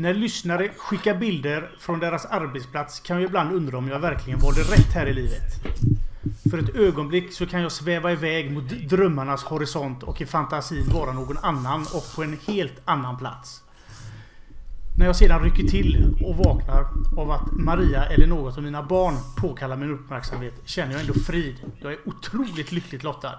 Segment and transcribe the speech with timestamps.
[0.00, 4.60] När lyssnare skickar bilder från deras arbetsplats kan jag ibland undra om jag verkligen valde
[4.60, 5.52] rätt här i livet.
[6.50, 11.12] För ett ögonblick så kan jag sväva iväg mot drömmarnas horisont och i fantasin vara
[11.12, 13.62] någon annan och på en helt annan plats.
[14.98, 16.86] När jag sedan rycker till och vaknar
[17.16, 21.56] av att Maria eller något av mina barn påkallar min uppmärksamhet känner jag ändå frid.
[21.80, 23.38] Jag är otroligt lyckligt lottad.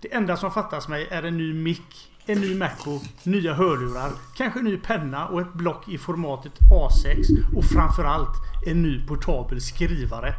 [0.00, 4.58] Det enda som fattas mig är en ny mick, en ny Macro, nya hörlurar, kanske
[4.58, 8.36] en ny penna och ett block i formatet A6 och framförallt
[8.66, 10.34] en ny portabel skrivare.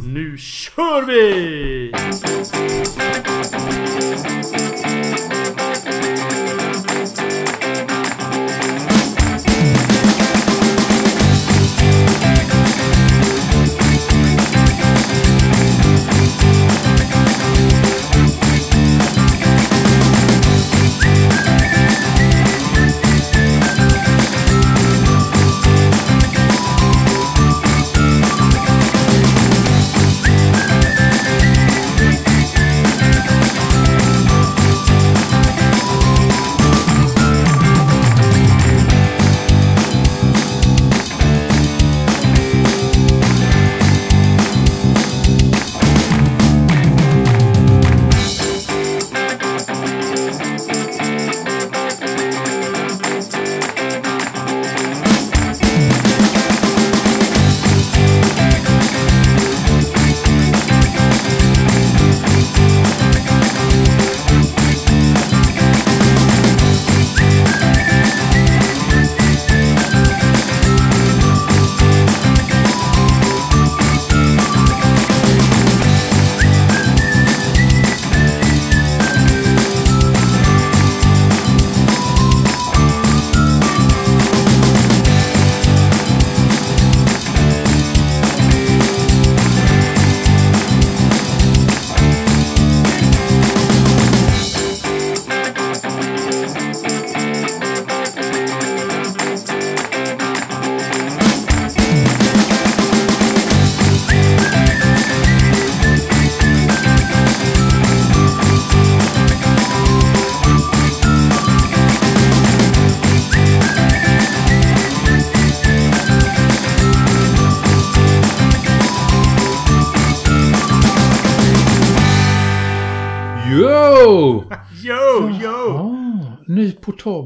[0.00, 1.92] Nu kör vi!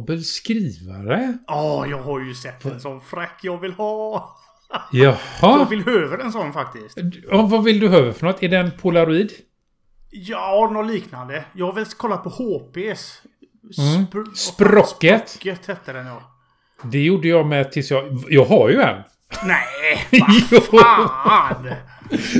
[0.06, 1.38] Portabel skrivare.
[1.46, 4.36] Ja, jag har ju sett en sån fräck jag vill ha.
[4.92, 5.16] Jaha.
[5.40, 6.98] Jag vill över en sån faktiskt.
[7.30, 8.42] Ja, vad vill du ha för något?
[8.42, 9.32] Är den polaroid?
[10.10, 11.44] Ja, något liknande.
[11.52, 13.22] Jag har väl kollat på HPs.
[13.78, 14.06] Mm.
[14.06, 15.28] Spr- Sprocket.
[15.28, 16.22] Sprocket hette den ja.
[16.82, 18.24] Det gjorde jag med tills jag...
[18.28, 19.02] Jag har ju en.
[19.44, 20.06] Nej,
[20.50, 21.70] vad fan!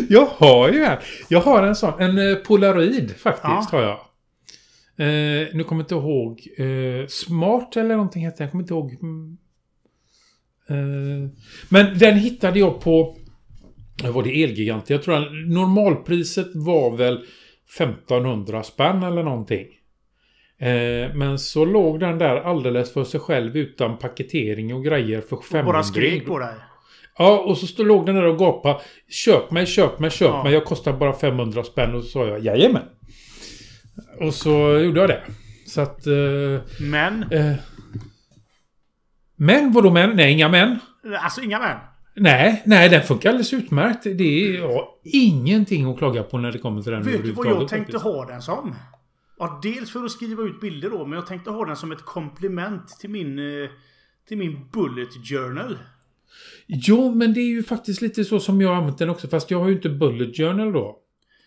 [0.09, 0.99] Jag har ju en.
[1.29, 2.01] Jag har en sån.
[2.01, 3.67] En eh, polaroid faktiskt Ja.
[3.73, 4.01] har jag.
[4.99, 6.49] Eh, nu kommer jag inte ihåg.
[6.57, 8.43] Eh, smart eller någonting hette.
[8.43, 8.97] Jag kommer inte ihåg.
[9.03, 9.39] Mm.
[10.69, 11.31] Eh,
[11.69, 13.17] men den hittade jag på...
[14.13, 14.43] Var det?
[14.43, 14.91] Elgigant.
[14.91, 17.25] Jag tror att normalpriset var väl
[17.81, 19.67] 1500 spänn eller någonting.
[21.15, 25.73] Men så låg den där alldeles för sig själv utan paketering och grejer för 500.
[25.73, 26.55] Bara skrek på dig.
[27.19, 28.81] Ja, och så stod, låg den där och gapade.
[29.09, 30.43] Köp mig, köp mig, köp Ja.
[30.45, 30.53] mig.
[30.53, 31.95] Jag kostar bara 500 spänn.
[31.95, 32.83] Och så sa jag jajamän.
[34.21, 35.23] Och så gjorde jag det.
[35.67, 36.07] Så att...
[36.07, 37.55] Eh, Men, eh,
[39.37, 40.17] men, vadå men?
[40.17, 40.79] Nej, inga men.
[41.21, 41.77] alltså inga män.
[42.15, 44.03] Nej, nej, den funkar alldeles utmärkt.
[44.05, 47.47] Det är har ingenting att klaga på när det kommer till den Vet du vad
[47.47, 48.03] jag tänkte faktiskt.
[48.05, 48.75] ha den som?
[49.39, 52.03] Ja, dels för att skriva ut bilder då, men jag tänkte ha den som ett
[52.05, 53.39] komplement till min...
[53.39, 53.69] eh,
[54.29, 55.79] Till min bullet journal.
[56.67, 59.29] Jo, men det är ju faktiskt lite så som jag har använt den också.
[59.29, 60.97] Fast jag har ju inte bullet journal då.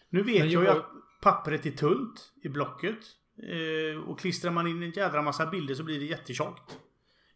[0.09, 0.85] Nu vet Men jag ju jag- att
[1.21, 2.97] pappret är tunt i blocket.
[3.37, 6.77] Eh, och klistrar man in en jädra massa bilder så blir det jättetjockt.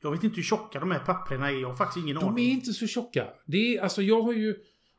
[0.01, 1.61] Jag vet inte hur tjocka de här papperna är.
[1.61, 2.51] Jag har faktiskt ingen De är aning.
[2.51, 3.27] inte så tjocka.
[3.45, 4.55] Det är, alltså jag har ju...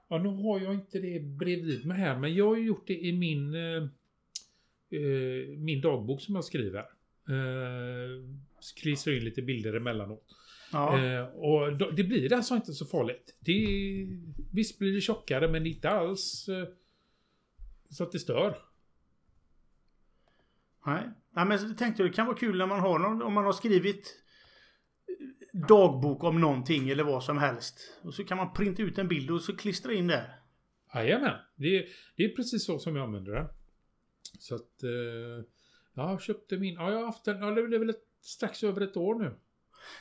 [0.08, 2.98] Ja, nu har jag inte det bredvid mig här, men jag har ju gjort det
[3.04, 3.54] i min...
[3.54, 3.82] Eh,
[5.00, 6.78] eh, min dagbok som jag skriver.
[6.78, 8.24] Eh,
[8.82, 10.24] klistrar in lite bilder emellanåt.
[10.72, 11.04] Ja.
[11.04, 13.36] Eh, och då, det blir alltså inte så farligt.
[13.40, 14.06] Det,
[14.52, 16.68] visst blir det tjockare, men inte alls eh,
[17.90, 18.58] så att det stör.
[20.86, 21.02] Nej.
[21.36, 23.52] Nej, men jag tänkte det kan vara kul när man har någon, om man har
[23.52, 24.20] skrivit
[25.68, 27.98] dagbok om någonting eller vad som helst.
[28.02, 30.34] Och så kan man printa ut en bild och så klistra in där.
[30.94, 31.84] Jajamän, det, är-
[32.16, 33.46] det är precis så som jag använder den.
[34.38, 34.82] Så att...
[34.82, 35.44] Eh,
[35.94, 36.74] jag köpte min...
[36.74, 37.42] Ja, jag har haft den...
[37.42, 39.36] Ja, det är väl ett, strax över ett år nu.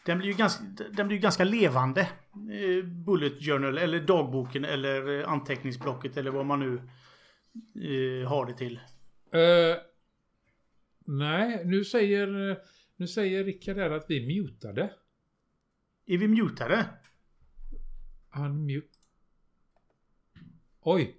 [0.05, 2.01] Den blir ju ganska, den blir ganska levande.
[2.01, 6.75] Eh, Bullet journal eller dagboken eller eh, anteckningsblocket eller vad man nu
[8.21, 8.79] eh, har det till.
[9.31, 9.77] Eh,
[11.05, 12.57] nej, nu säger,
[12.95, 14.93] nu säger Rickard här att vi är mutade.
[16.05, 16.85] Är vi mutade?
[18.35, 18.97] Unmute.
[20.81, 21.17] Oj!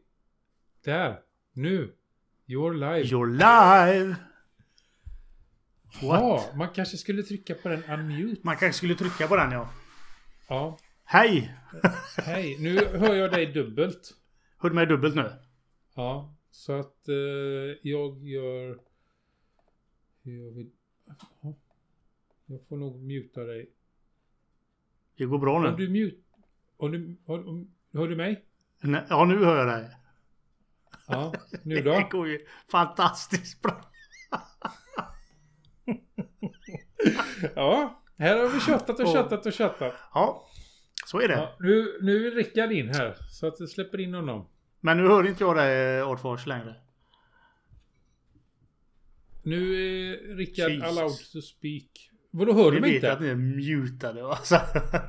[0.85, 1.21] Där!
[1.53, 1.95] Nu!
[2.47, 3.03] You're live.
[3.03, 4.17] You're live!
[6.03, 8.41] Ja, man kanske skulle trycka på den unmute.
[8.45, 9.71] Man kanske skulle trycka på den ja.
[10.49, 10.79] Ja.
[11.05, 11.55] Hej!
[12.17, 14.15] Hej, nu hör jag dig dubbelt.
[14.59, 15.33] Hör du mig dubbelt nu?
[15.95, 17.15] Ja, så att eh,
[17.83, 18.79] jag gör...
[20.27, 20.71] Jag, vill,
[21.07, 21.55] Jaha.
[22.47, 23.71] jag får nog muta dig.
[25.17, 25.77] Det går bra Om nu.
[25.77, 26.17] du mute...
[26.77, 28.45] Om du, om, om, hör du mig?
[28.81, 29.91] Nej, Ja, nu hör jag dig.
[31.09, 32.09] Ja, nu Det då?
[32.11, 33.81] går ju fantastiskt bra.
[37.55, 39.95] Ja, här har vi köttat och köttat och köttat.
[40.15, 40.47] Ja,
[41.07, 41.35] så är det.
[41.35, 44.49] Ja, nu, nu är Rickard in här, så att jag släpper in honom.
[44.81, 46.75] Men nu hör inte jag dig Artfors längre.
[49.45, 50.89] Nu är Rickard Jesus.
[50.89, 52.11] allowed to speak.
[52.31, 53.13] Vadå, hör Vi du mig vet inte?
[53.13, 54.37] att ni är mutade va?
[54.43, 54.57] Så,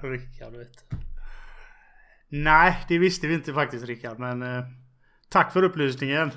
[0.04, 0.86] Rickard vet.
[2.28, 4.20] Nej, det visste vi inte faktiskt Rickard.
[4.20, 4.64] Men eh,
[5.30, 6.32] tack för upplysningen.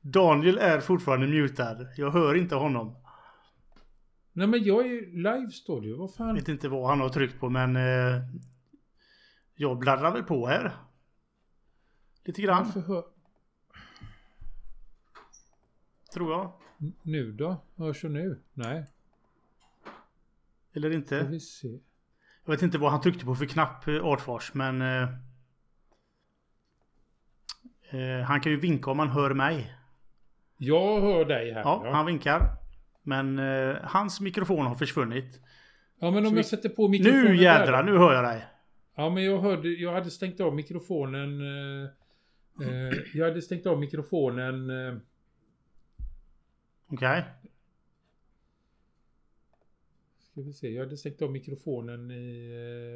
[0.00, 1.76] Daniel är fortfarande mutad.
[1.96, 2.96] Jag hör inte honom.
[4.32, 5.94] Nej men jag är ju live står det ju.
[5.96, 6.34] Vad Jag fan?
[6.34, 8.22] vet inte vad han har tryckt på men eh,
[9.54, 10.72] jag bladdrar väl på här.
[12.24, 12.72] Lite grann,
[16.12, 16.52] tror jag.
[17.02, 17.62] Nu då?
[17.76, 18.38] Hörs jag nu?
[18.54, 18.84] Nej.
[20.74, 21.22] Eller Ska inte.
[21.30, 21.78] vi se.
[22.44, 24.82] Jag vet inte vad han tryckte på för knapp, eh, Artfors, men...
[24.82, 25.02] Eh,
[27.90, 29.72] eh, han kan ju vinka om han hör mig.
[30.56, 31.60] Jag hör dig här.
[31.60, 32.40] Ja, Ja, han vinkar.
[33.02, 35.40] Men eh, hans mikrofon har försönnit.
[35.98, 37.82] ja men om Så jag vi- sätter på mikrofonen Nu då?
[37.82, 38.44] nu hör jag dig.
[38.96, 41.40] Ja men jag hörde, jag hade stängt av mikrofonen.
[41.40, 41.88] Eh,
[42.68, 44.70] eh, jag hade stängt av mikrofonen.
[46.88, 47.24] Okej.
[50.36, 52.50] ska vi se, jag hade stängt av mikrofonen i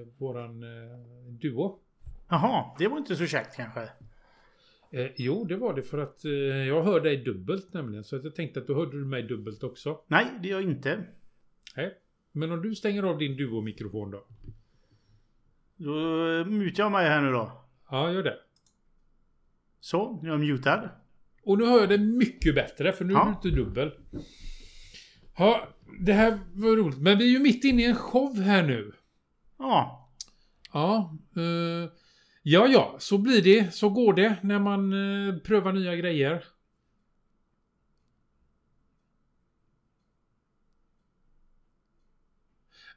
[0.07, 0.99] eh, våran eh,
[1.29, 1.79] duo.
[2.29, 3.81] Jaha, det var inte så käckt kanske.
[4.91, 8.05] Eh, jo, det var det för att eh, jag hör dig dubbelt nämligen.
[8.05, 10.01] Så att jag tänkte att då hörde du mig dubbelt också.
[10.07, 11.05] Nej, det gör jag inte.
[11.77, 11.99] Nej.
[12.33, 14.25] Men om du stänger av din duo-mikrofon då?
[15.77, 15.95] Då
[16.29, 17.53] eh, mutar jag mig här nu då.
[17.91, 18.39] Ja, gör det.
[19.81, 20.91] Så, jag är mutad.
[21.51, 23.21] Och nu hör jag det mycket bättre för nu Ja.
[23.23, 23.93] är du inte dubbel.
[25.37, 25.69] Ja,
[26.01, 26.99] det här var roligt.
[26.99, 28.93] Men vi är ju mitt inne i en show här nu.
[29.59, 29.97] Ja,
[30.73, 31.91] Ja, eh,
[32.43, 33.75] ja, ja, så blir det.
[33.75, 36.45] Så går det när man eh, prövar nya grejer.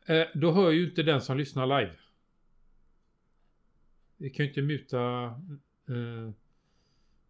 [0.06, 1.96] Eh, då hör ju inte den som lyssnar live.
[4.18, 5.24] Vi kan ju inte muta...
[5.90, 6.32] Eh,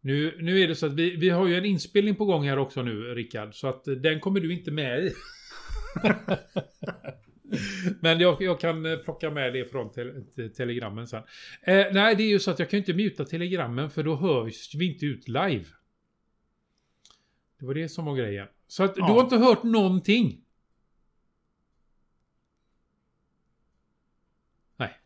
[0.05, 2.57] nu, nu är det så att vi, vi har ju en inspelning på gång här
[2.57, 3.55] också nu, Rickard.
[3.55, 5.13] Så att eh, den kommer du inte med i.
[7.99, 11.23] Men jag, jag kan eh, plocka med det från te, te, telegrammen sen.
[11.61, 14.75] Eh, nej, det är ju så att jag kan inte muta telegrammen för då hörs
[14.75, 15.65] vi inte ut live.
[17.59, 18.47] Det var det som var grejen.
[18.67, 19.07] Så att Ja.
[19.07, 20.39] du har inte hört någonting.
[24.77, 24.99] Nej,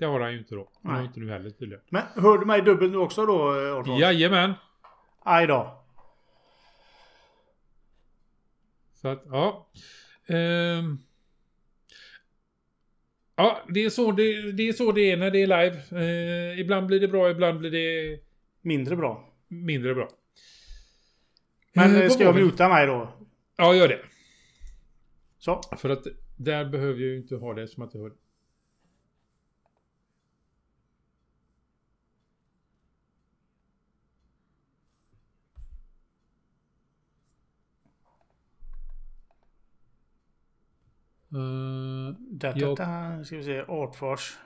[0.00, 0.70] det har han ju inte då.
[0.82, 1.84] Det har inte du heller tydligen.
[1.88, 4.00] men hör du mig dubbelt nu också då, eh, Artfors?
[4.00, 4.52] Jajamän.
[5.22, 5.84] Aj då.
[8.94, 9.68] Så att, ja.
[10.26, 10.98] Ehm.
[13.36, 15.76] Ja, det är, så det, det är så det är när det är live.
[16.52, 18.20] Eh, ibland blir det bra, ibland blir det
[18.62, 19.32] Mindre bra.
[19.48, 20.08] mindre bra.
[21.72, 23.12] Men Eh, eh, vad ska jag muta mig då?
[23.56, 24.00] Ja, gör det.
[25.38, 25.60] Så.
[25.78, 28.12] För att där behöver jag ju inte ha det som att jag hör.
[41.40, 43.24] Uh, da, Jag- da.
[43.24, 43.60] Ska vi se.
[43.68, 44.38] Artfors.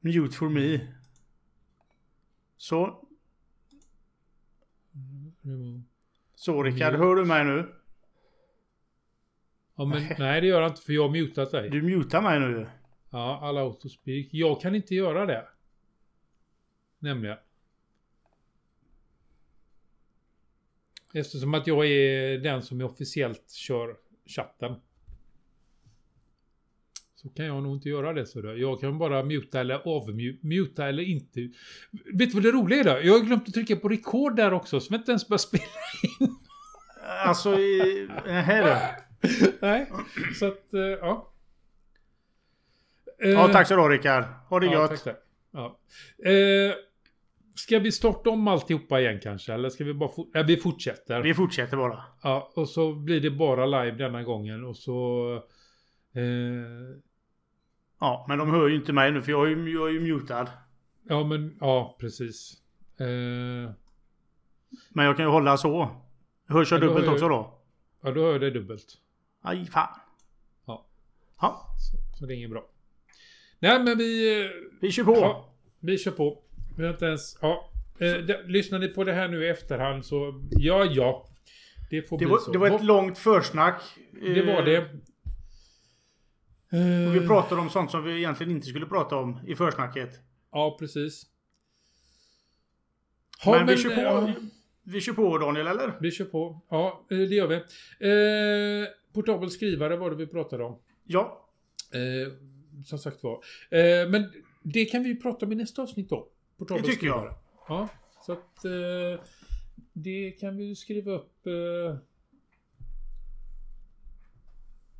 [0.00, 0.80] Mute for me.
[2.56, 3.06] Så.
[6.34, 7.74] Så Rickard, hör du mig nu?
[9.74, 10.16] ja, men, Nej.
[10.18, 11.70] nej, det gör jag inte för jag har mutat dig.
[11.70, 12.70] Du mutar mig nu.
[13.10, 14.26] Ja, alla autospeak.
[14.30, 15.48] Jag kan inte göra det.
[16.98, 17.36] Nämligen.
[21.14, 23.96] Eftersom att jag är den som officiellt kör
[24.30, 24.74] chatten.
[27.14, 28.56] Så kan jag nog inte göra det så då.
[28.56, 31.40] Jag kan bara muta eller avmuta eller inte.
[31.90, 33.06] Vet du vad det roliga är då?
[33.06, 34.80] Jag har glömt att trycka på record där också.
[34.80, 35.64] Så jag inte ens börjar spela.
[37.26, 39.04] Alltså, i, här är det.
[39.60, 39.90] Nej,
[40.38, 41.32] så att, eh, ja.
[43.18, 44.24] Ja, Eh, tack så du ha Rickard.
[44.48, 44.90] Ha det ja, gött.
[44.90, 45.16] tack, tack.
[45.50, 45.78] Ja.
[46.24, 46.74] Eh,
[47.64, 49.52] ska vi starta om alltihopa igen kanske?
[49.54, 51.22] Eller ska vi bara fort- äh, vi fortsätter?
[51.22, 52.04] Vi fortsätter bara.
[52.22, 55.34] Ja, och så blir det bara live denna gången och så...
[56.14, 56.22] Eh,
[58.02, 60.00] Ja, men de hör ju inte mig nu för jag är ju, jag är ju
[60.00, 60.48] mutad.
[61.08, 62.52] ja, men ja, precis.
[63.00, 63.70] Eh,
[64.90, 65.88] Men jag kan ju hålla så.
[66.48, 67.58] Hörs jag Ja, dubbelt också då?
[68.02, 68.86] ja, då hör jag det dubbelt.
[69.42, 69.88] Aj, fan.
[70.66, 70.86] Ja.
[71.40, 72.64] Ja, Så, så det är inget bra.
[73.58, 74.40] Nej, men vi...
[74.44, 74.50] eh,
[74.80, 75.14] vi kör på.
[75.16, 76.42] Ja, vi kör på.
[76.80, 77.38] Vi har inte ens...
[77.40, 77.70] Ja.
[78.00, 80.48] Eh, det, lyssnar ni på det här nu i efterhand så...
[80.50, 81.26] Ja, ja.
[81.90, 82.52] Det får Det bli var, så.
[82.52, 83.82] det var ett Vad- långt försnack.
[84.34, 84.78] det var Eh, det.
[84.78, 84.84] och
[86.72, 90.10] Eh, Vi pratade om sånt som vi egentligen inte skulle prata om i försnacket.
[90.52, 91.22] Ja, precis.
[93.44, 94.00] Ja, men, vi kör på.
[94.00, 94.32] ja,
[94.82, 95.98] Vi kör på Daniel, eller?
[96.00, 96.60] vi kör på.
[96.70, 97.54] Ja, eh, det gör vi.
[97.54, 100.80] Eh, portabel skrivare var det vi pratade om.
[101.04, 101.48] Ja.
[101.94, 102.32] Eh,
[102.84, 103.34] som sagt var.
[103.70, 104.32] Eh, men
[104.62, 106.28] det kan vi ju prata om i nästa avsnitt då.
[106.60, 107.34] Portabel Det tycker jag.
[107.68, 107.88] Ja,
[108.26, 109.24] så att eh,
[109.92, 111.46] det kan vi ju skriva upp.
[111.46, 111.96] Eh,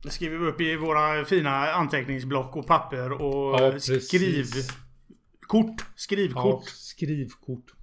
[0.02, 5.82] Det skriver vi upp i våra fina anteckningsblock och papper och Ja, skrivkort.
[5.96, 6.44] Skrivkort.
[6.44, 7.74] Ja, skrivkort.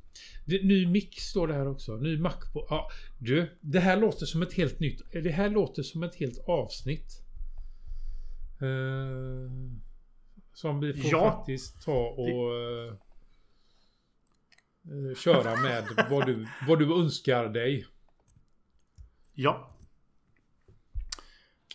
[0.46, 1.96] Det, ny mick står det här också.
[1.96, 2.68] Ny Mac på...
[2.70, 5.02] Ja, du, det här låter som ett helt nytt...
[5.24, 7.22] Det här låter som ett helt avsnitt.
[8.62, 9.52] Eh,
[10.54, 11.32] som vi får Ja.
[11.32, 12.30] faktiskt ta och...
[12.30, 12.94] eh, eh,
[15.18, 17.86] köra med vad du, vad du önskar dig.
[19.34, 19.78] Ja.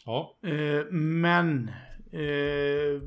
[0.04, 0.38] Ja.
[0.42, 1.68] Eh, men...
[2.12, 3.02] Eh,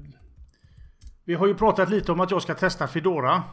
[1.28, 3.44] vi har ju pratat lite om att jag ska testa Fedora.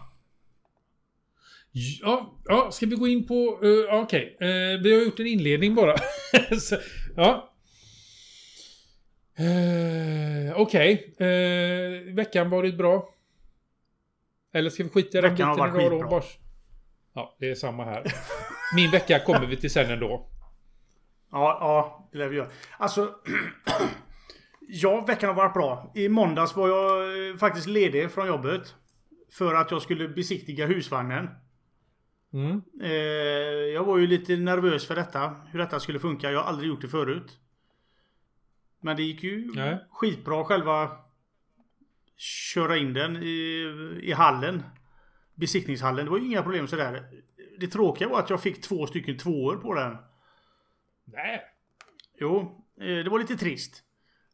[1.73, 3.61] Ja, ja, ska vi gå in på...
[3.65, 5.97] Uh, Okej, Eh, vi har gjort en inledning bara.
[6.61, 6.77] Så,
[7.17, 7.53] ja.
[9.41, 13.15] Uh, Okej, Eh, veckan varit bra?
[14.53, 16.09] Eller ska vi skita i varit idag då?
[16.09, 16.23] Bara-
[17.15, 18.05] Ja, det är samma här.
[18.75, 20.29] Min vecka kommer vi till sen ändå.
[21.31, 22.49] Ja, ja, det lär vi göra.
[22.79, 23.15] Alltså...
[24.61, 25.93] ja, veckan har varit bra.
[25.95, 28.75] I måndags var jag eh, faktiskt ledig från jobbet.
[29.33, 31.29] För att jag skulle besiktiga husvagnen.
[32.33, 32.63] Mm.
[32.83, 32.91] Eh,
[33.75, 35.37] jag var ju lite nervös för detta.
[35.51, 36.31] Hur detta skulle funka.
[36.31, 37.39] Jag har aldrig gjort det förut.
[38.81, 39.79] Men det gick ju Nej.
[39.91, 40.91] skitbra själva
[42.23, 43.65] köra in den i,
[44.03, 44.63] i hallen.
[45.35, 46.05] Besiktningshallen.
[46.05, 47.11] Det var ju inga problem sådär.
[47.59, 49.97] Det tråkiga var att jag fick två stycken tvåor på den.
[51.05, 51.43] Nej.
[52.21, 53.83] Jo, eh, det var lite trist.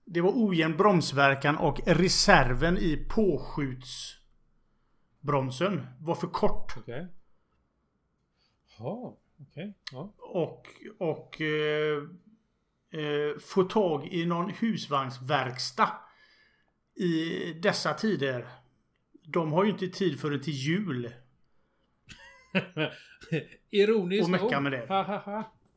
[0.04, 6.76] Det var ojämn bromsverkan och reserven i påskjutsbromsen var för kort.
[6.76, 7.09] Okej.
[8.78, 9.75] Ja, okej.
[9.92, 10.14] Ja.
[10.18, 10.66] Och,
[10.99, 12.02] och eh,
[12.90, 16.07] eh, få tag i någon husvagnsverkstad
[16.99, 18.47] i dessa tider.
[19.25, 21.12] De har ju inte tid förrän till jul.
[23.71, 24.87] Ironiskt Och mecka med det.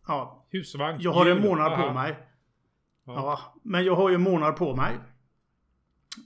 [0.08, 1.01] Ja, Husvagn.
[1.01, 2.28] jag har en månad på mig.
[3.06, 3.56] Ja.
[3.63, 4.98] Men jag har ju en månad på mig.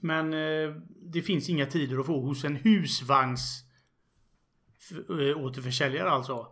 [0.02, 3.64] Men eh, det finns inga tider att få hos en husvagns
[5.08, 6.46] eh, återförsäljare alltså.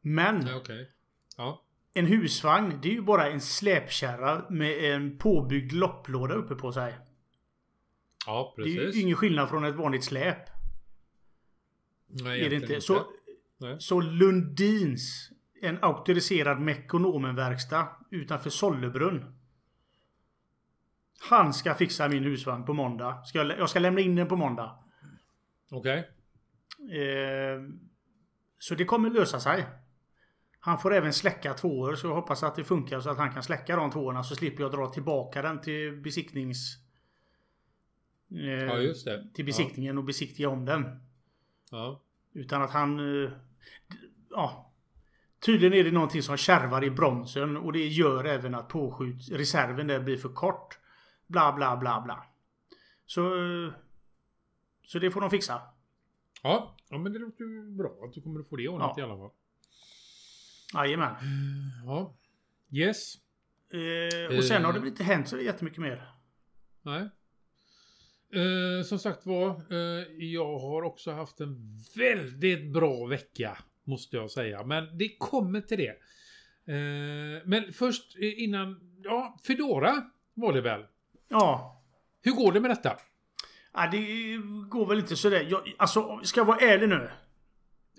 [0.00, 0.90] Men Okej.
[1.36, 1.62] Ja.
[1.94, 6.94] en husvagn det är ju bara en släpkärra med en påbyggd lopplåda uppe på sig.
[8.26, 9.02] Ja, Det är ju precis.
[9.02, 10.38] ingen skillnad från ett vanligt släp.
[12.06, 12.80] Nej, Är det egentligen inte?
[12.80, 13.06] Så,
[13.58, 13.76] Nej.
[13.80, 15.30] så Lundins,
[15.62, 19.38] en auktoriserad Mekonomenverkstad utanför Sollebrunn.
[21.30, 23.22] Han ska fixa min husvagn på måndag.
[23.24, 24.78] Ska jag, jag ska lämna in den på måndag.
[25.70, 25.98] Okej.
[26.78, 27.62] Eh,
[28.58, 29.66] så det kommer lösa sig.
[30.60, 33.42] Han får även släcka tvåor så jag hoppas att det funkar så att han kan
[33.42, 36.83] släcka de tvåorna så slipper jag dra tillbaka den till besiktnings...
[38.34, 38.94] Eh, Ja.
[39.34, 41.00] Till besiktningen och besiktiga om den.
[41.70, 42.00] Ja.
[42.32, 43.24] Utan att han...
[43.24, 43.30] eh,
[44.30, 44.70] Ja.
[45.46, 49.86] Tydligen är det någonting som kärvar i bromsen och det gör även att påskjut reserven
[49.86, 50.78] där blir för kort.
[51.26, 52.26] Bla bla bla bla.
[53.06, 53.34] Så...
[53.66, 53.72] eh,
[54.82, 55.62] Så det får de fixa.
[56.42, 56.76] Ja.
[56.88, 59.02] ja, men det låter ju bra att du kommer att få det ordnat Ja.
[59.02, 59.30] i alla fall.
[60.74, 61.14] Jajamän.
[61.86, 62.14] Ja.
[62.70, 63.14] Yes.
[63.72, 66.08] Eh, och sen har det väl inte hänt så jättemycket mer.
[66.82, 67.08] Nej.
[68.32, 71.56] Eh, som sagt var, eh, jag har också haft en
[71.96, 73.58] väldigt bra vecka.
[73.84, 74.64] Måste jag säga.
[74.64, 75.96] Men det kommer till det.
[76.74, 78.80] Eh, men först eh, innan...
[79.02, 80.02] Ja, Fedora
[80.34, 80.84] var det väl?
[81.28, 81.82] Ja.
[82.22, 82.98] Hur går det med detta?
[83.74, 84.36] ja det
[84.68, 85.46] går väl inte sådär.
[85.50, 87.10] Jag, alltså, ska jag vara ärlig nu.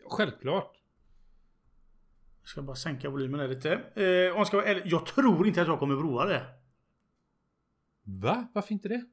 [0.10, 0.75] Självklart.
[2.41, 3.72] Jag ska bara sänka volymen här lite.
[3.74, 6.46] Eh, om jag, ska vara ärlig, jag tror inte att jag kommer prova det.
[8.03, 8.48] Va?
[8.53, 9.05] Varför inte det?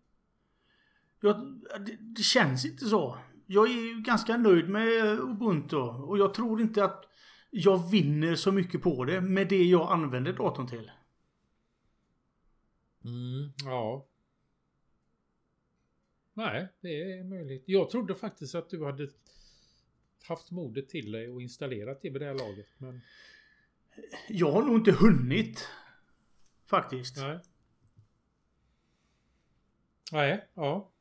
[1.23, 3.19] Jag, det, det känns inte så.
[3.47, 7.05] Jag är ju ganska nöjd med Ubuntu och jag tror inte att
[7.50, 10.91] jag vinner så mycket på det med det jag använder datorn till.
[13.05, 14.07] Mm, ja.
[16.35, 17.64] Nej, det är möjligt.
[17.67, 19.09] Jag trodde faktiskt att du hade
[20.29, 22.69] haft modet till dig och installerat det vid det här laget.
[22.79, 23.00] Men...
[24.29, 25.69] Jag har nog inte hunnit.
[26.67, 27.17] Faktiskt.
[27.17, 27.41] Nej.
[30.12, 30.91] Nej, ja.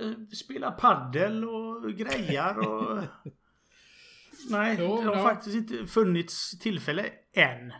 [0.00, 2.98] Eh, Spela paddel och grejar och...
[4.50, 5.22] Nej, Jo, det har ja.
[5.22, 7.72] faktiskt inte funnits tillfälle än.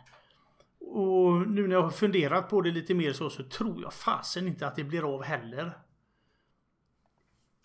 [0.79, 4.47] Och nu när jag har funderat på det lite mer så, så tror jag fasen
[4.47, 5.77] inte att det blir av heller.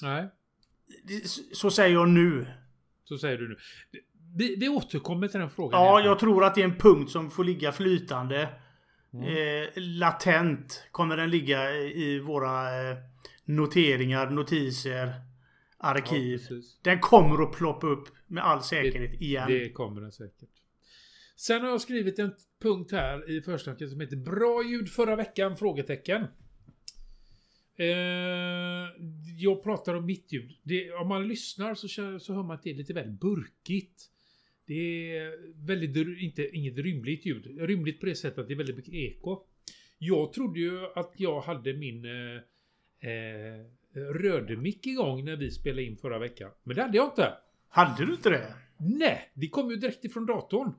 [0.03, 0.29] Nej,
[1.53, 2.47] Så säger jag nu.
[3.05, 3.57] så säger du nu.
[4.37, 5.81] Vi, vi återkommer till den frågan.
[5.81, 8.43] Ja, jag tror att det är en punkt som får ligga flytande.
[9.15, 12.97] Eh, latent kommer den ligga i våra eh,
[13.45, 15.15] noteringar, notiser,
[15.79, 16.41] arkiv.
[16.51, 19.49] Ja, den kommer att ploppa upp med all säkerhet igen.
[19.49, 20.49] Det kommer den säkert.
[21.37, 25.57] Sen har jag skrivit en punkt här i förstanken som heter Bra ljud förra veckan?
[25.57, 26.27] Frågetecken.
[27.77, 27.87] Eh,
[29.39, 30.59] jag pratar om mitt ljud.
[30.63, 34.09] Det, om man lyssnar så, så hör man att det är lite väl burkigt.
[34.67, 37.59] Det är väldigt, inte, inget rymligt ljud.
[37.61, 39.43] Rymligt på det sättet att det är väldigt mycket eko.
[39.99, 42.43] Jag trodde ju att jag hade min eh,
[43.03, 43.65] eh,
[44.15, 46.51] rödemick igång när vi spelade in förra veckan.
[46.63, 47.33] Men det hade jag inte.
[47.69, 48.55] Hade du inte det?
[48.77, 50.73] Nej, det kom ju direkt ifrån datorn.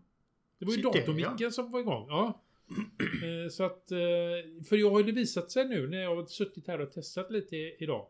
[0.60, 2.06] Det var ju datormicken som var igång.
[2.10, 2.40] Ja.
[3.24, 3.92] Eh, Så att...
[3.92, 3.98] eh,
[4.70, 7.32] För jag har ju det visat sig nu när jag har suttit här och testat
[7.32, 8.08] lite idag.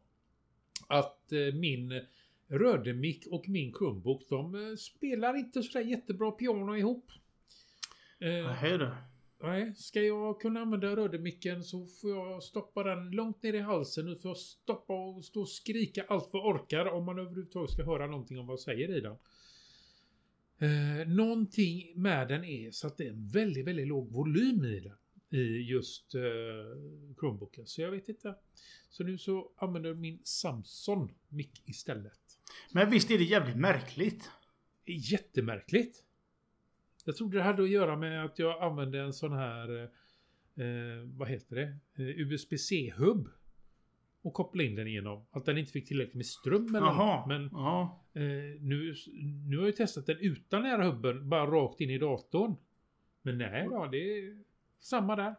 [0.88, 2.02] Att eh, min
[2.48, 7.12] Rödemick och min Chromebook de spelar inte sådär jättebra piano ihop.
[8.20, 8.28] Eh,
[8.62, 8.90] Nej du.
[9.44, 14.06] Nej, ska jag kunna använda rödemicken så får jag stoppa den långt ner i halsen.
[14.06, 17.84] Nu får jag stoppa och stå och skrika allt vad orkar om man överhuvudtaget ska
[17.84, 19.18] höra någonting om vad jag säger i den.
[20.58, 24.80] Eh, någonting med den är så att det är en väldigt, väldigt låg volym i
[24.80, 24.98] den.
[25.40, 26.22] I just eh,
[27.20, 27.68] Chromebooken.
[27.68, 28.36] Så jag vet inte.
[28.90, 32.20] Så nu så använder min Samsung mick istället.
[32.72, 34.30] Men visst är det jävligt märkligt?
[34.86, 36.03] Jättemärkligt.
[37.04, 41.04] Jag trodde det hade att göra med att jag använde en sån här, eh, eh,
[41.18, 43.28] vad heter det, eh, USB-C-hubb.
[44.22, 45.26] Och kopplade in den igenom.
[45.32, 47.16] Att den inte fick tillräckligt med ström eller Jaha.
[47.20, 47.28] något.
[47.28, 48.04] Men Ja.
[48.14, 48.22] eh,
[48.62, 48.96] nu,
[49.48, 52.56] nu har jag testat den utan den här hubben, bara rakt in i datorn.
[53.22, 54.44] Men nej då, det är
[54.80, 55.36] samma där.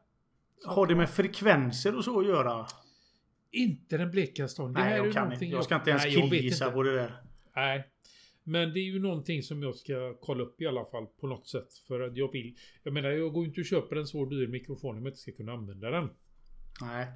[0.64, 2.66] Har det med frekvenser och så att göra?
[3.50, 5.44] Inte den blekaste Nej, jag kan inte.
[5.44, 7.12] Jag ska inte ens killgissa på det där.
[7.56, 7.88] Nej.
[8.44, 11.46] Men det är ju någonting som jag ska kolla upp i alla fall på något
[11.46, 11.74] sätt.
[11.88, 12.56] För att jag vill...
[12.82, 15.20] Jag menar, jag går ju inte och köper en så dyr mikrofon om jag inte
[15.20, 16.08] ska kunna använda den.
[16.80, 17.06] Nej.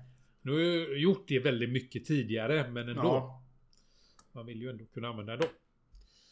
[0.43, 3.03] Nu har jag gjort det väldigt mycket tidigare, men ändå.
[3.03, 3.45] Ja.
[4.33, 5.49] Man vill ju ändå kunna använda den då.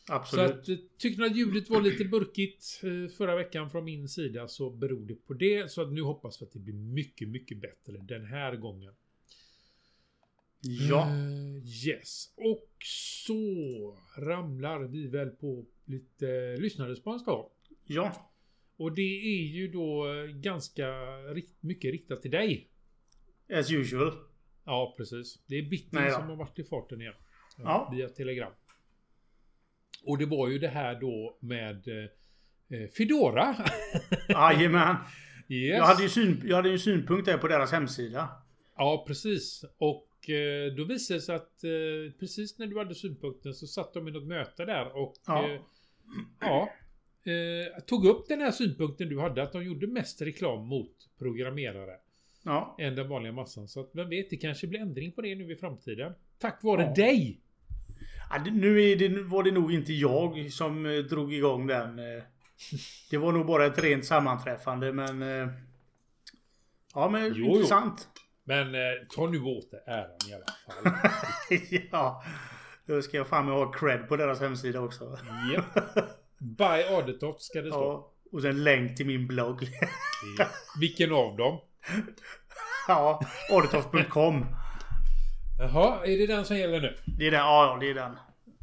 [0.07, 0.51] Så Absolut.
[0.51, 4.49] att, eh, tyckte ni att ljudet var lite burkigt eh, förra veckan från min sida
[4.49, 5.71] så beror det på det.
[5.71, 8.95] Så att nu hoppas vi att det blir mycket, mycket bättre den här gången.
[10.69, 11.09] Ja.
[11.09, 12.35] Eh, yes.
[12.37, 12.69] Och
[13.17, 13.35] så
[14.19, 17.53] ramlar vi väl på lite lyssnarrespons då.
[17.85, 18.33] Ja.
[18.77, 20.89] Och det är ju då eh, ganska
[21.35, 22.71] rikt, mycket riktat till dig.
[23.53, 24.13] As usual.
[24.65, 25.39] Ja, precis.
[25.47, 26.17] Det är Bitting Nej då.
[26.17, 27.15] som har varit i farten igen.
[27.59, 27.93] Ja.
[27.95, 28.53] Via Telegram.
[30.05, 33.57] Och det var ju det här då med eh, eh, Fedora.
[34.29, 34.97] Jajamän.
[35.49, 35.77] yes.
[35.79, 38.29] Jag hade ju syn, jag hade ju synpunkt där på deras hemsida.
[38.77, 39.65] Ja, precis.
[39.79, 43.95] Och eh, då visade det sig att eh, precis när du hade synpunkten så satt
[43.95, 45.49] de i något möte där och Ja.
[45.49, 45.61] eh,
[46.41, 46.69] ja
[47.87, 51.97] tog upp den här synpunkten du hade att de gjorde mest reklam mot programmerare
[52.45, 52.77] Ja.
[52.81, 53.69] än den vanliga massan.
[53.69, 56.13] Så att vem vet, det kanske blir ändring på det nu i framtiden.
[56.39, 56.95] Tack vare Ja.
[56.95, 57.41] dig!
[58.31, 61.97] Ja, Nu det, var det nog inte jag som drog igång den.
[63.11, 65.21] Det var nog bara ett rent sammanträffande men...
[66.95, 67.65] Ja men Jo, jo.
[68.49, 68.81] Men eh,
[69.17, 70.93] ta nu åt dig äran i alla fall.
[71.93, 72.25] ja.
[72.87, 75.19] Då ska jag fan ha cred på deras hemsida också.
[75.53, 75.85] Japp.
[76.39, 77.83] By Adetoft ska det stå.
[77.83, 78.13] Ja.
[78.33, 79.63] Och sen länk till min blogg.
[80.39, 80.47] Ja.
[80.81, 81.61] Vilken av dem?
[82.89, 83.21] ja.
[83.53, 84.47] Auditoft.com.
[85.59, 86.97] Jaha, är det den som gäller nu?
[87.19, 87.41] Det är den.
[87.41, 88.17] Ja, det är den.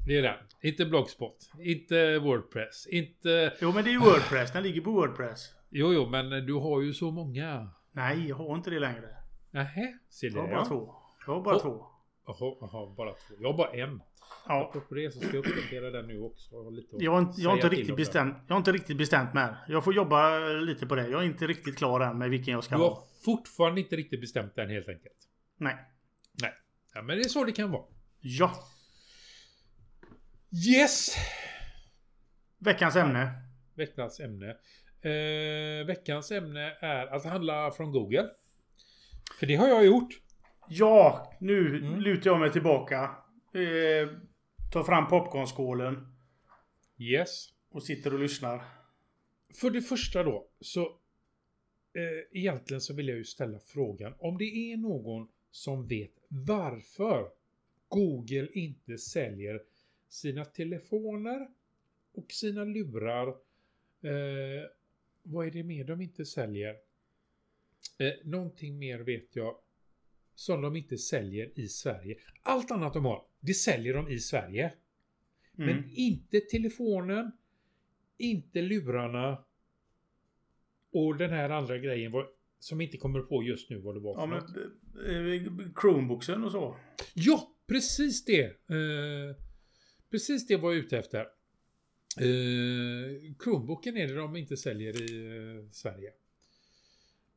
[0.08, 0.38] Det är den.
[0.62, 1.38] Inte Blogspot.
[1.60, 2.88] Inte Wordpress.
[2.88, 3.54] Inte...
[3.62, 4.52] Jo men det är Wordpress.
[4.52, 5.50] Den ligger på Wordpress.
[5.70, 7.70] Jo, jo, men du har ju så många.
[7.92, 9.23] Nej, jag har inte det längre.
[9.54, 10.96] Nähä, ser Jag har bara två.
[11.28, 11.86] Jag har bara Och- två.
[12.26, 13.36] Jaha, jaha, bara två.
[13.40, 14.02] Jag har bara en.
[14.48, 14.68] Ja.
[14.70, 16.56] Apropå det så ska jag uppdatera den nu också.
[16.56, 18.38] Jag har, lite Jag har inte, jag har inte riktigt bestämt.
[18.48, 19.50] Jag har inte riktigt bestämt mig.
[19.68, 21.08] Jag får jobba lite på det.
[21.08, 22.80] Jag är inte riktigt klar än med vilken jag ska den.
[22.80, 23.08] Du har ha.
[23.26, 25.16] fortfarande inte riktigt bestämt den helt enkelt.
[25.58, 25.76] Nej.
[26.42, 26.54] Nej.
[26.94, 27.84] Ja, men det är så det kan vara.
[28.20, 28.52] Ja.
[30.80, 31.16] Yes!
[32.60, 33.32] Veckans ämne.
[33.76, 34.50] Veckans ämne.
[35.02, 38.30] Eh, veckans ämne är att handla från Google.
[39.40, 40.22] För det har jag gjort.
[40.70, 42.00] Ja, nu Mm.
[42.00, 42.98] lutar jag mig tillbaka.
[43.54, 44.10] Eh,
[44.72, 46.08] tar fram popcornskålen
[46.98, 47.48] Yes.
[47.70, 48.64] och sitter och lyssnar.
[49.62, 50.82] För det första då, så
[51.94, 57.30] eh, egentligen så vill jag ju ställa frågan om det är någon som vet varför
[57.88, 59.62] Google inte säljer
[60.10, 61.48] sina telefoner
[62.14, 63.28] och sina lurar.
[64.02, 64.70] Eh,
[65.24, 66.76] vad är det mer de inte säljer?
[67.98, 69.56] Eh, någonting mer vet jag
[70.36, 72.16] som de inte säljer i Sverige.
[72.42, 74.74] Allt annat de har, det säljer de i Sverige.
[75.58, 75.76] Mm.
[75.76, 77.32] Men inte telefonen,
[78.18, 79.46] inte lurarna
[80.94, 82.28] och den här andra grejen var,
[82.60, 84.56] som inte kommer på just nu vad det var för Ja, något.
[84.96, 86.78] men, eh, Chromeboxen och så.
[87.14, 88.44] Ja, precis det!
[88.46, 89.36] Eh,
[90.12, 91.20] precis det var jag ute efter.
[92.18, 96.12] Eh, Chromebooken är det de inte säljer i eh, Sverige.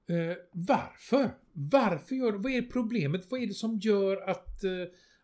[0.08, 1.30] Eh, varför?
[1.52, 3.30] Varför gör Vad är problemet?
[3.30, 4.70] Vad är det som gör att, eh,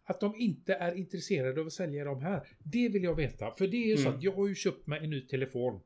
[0.05, 2.49] att de inte är intresserade av att sälja de här?
[2.59, 3.55] Det vill jag veta.
[3.59, 4.15] För det är ju så Mm.
[4.19, 5.81] att jag har ju köpt mig en ny telefon.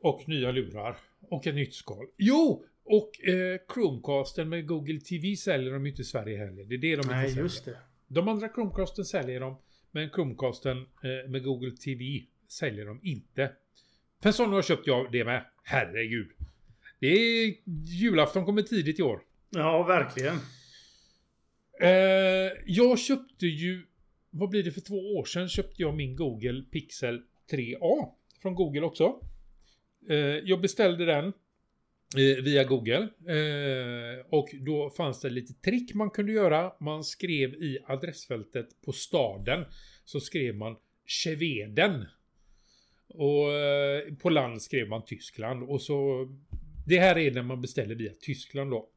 [0.00, 0.96] Och nya lurar.
[1.20, 2.06] Och ett nytt skal.
[2.16, 2.64] Jo!
[2.84, 6.64] Och eh, Chromecasten med Google TV säljer de ju inte i Sverige heller.
[6.64, 7.42] Det är det de inte Nej, säljer.
[7.42, 7.76] just det.
[8.08, 9.56] De andra Chromecasten säljer de.
[9.90, 12.04] Men Chromecasten eh, med Google TV
[12.48, 13.52] säljer de inte.
[14.22, 15.44] För sån har köpt jag det med.
[15.64, 16.28] Herregud.
[17.00, 17.54] Det är
[18.00, 19.20] julafton kommer tidigt i år.
[19.50, 20.34] Ja, verkligen.
[21.80, 23.86] Eh, jag köpte ju...
[24.30, 28.08] Vad blir det för två år sedan köpte jag min Google Pixel 3A.
[28.42, 29.20] Från Google också.
[30.10, 31.26] Eh, jag beställde den
[32.16, 33.08] eh, via Google.
[33.28, 36.72] Eh, och då fanns det lite trick man kunde göra.
[36.80, 39.64] Man skrev i adressfältet på staden.
[40.04, 42.06] Så skrev man Schweden.
[43.08, 45.62] Och eh, på land skrev man Tyskland.
[45.62, 46.28] Och så...
[46.86, 48.88] Det här är när man beställer via Tyskland då.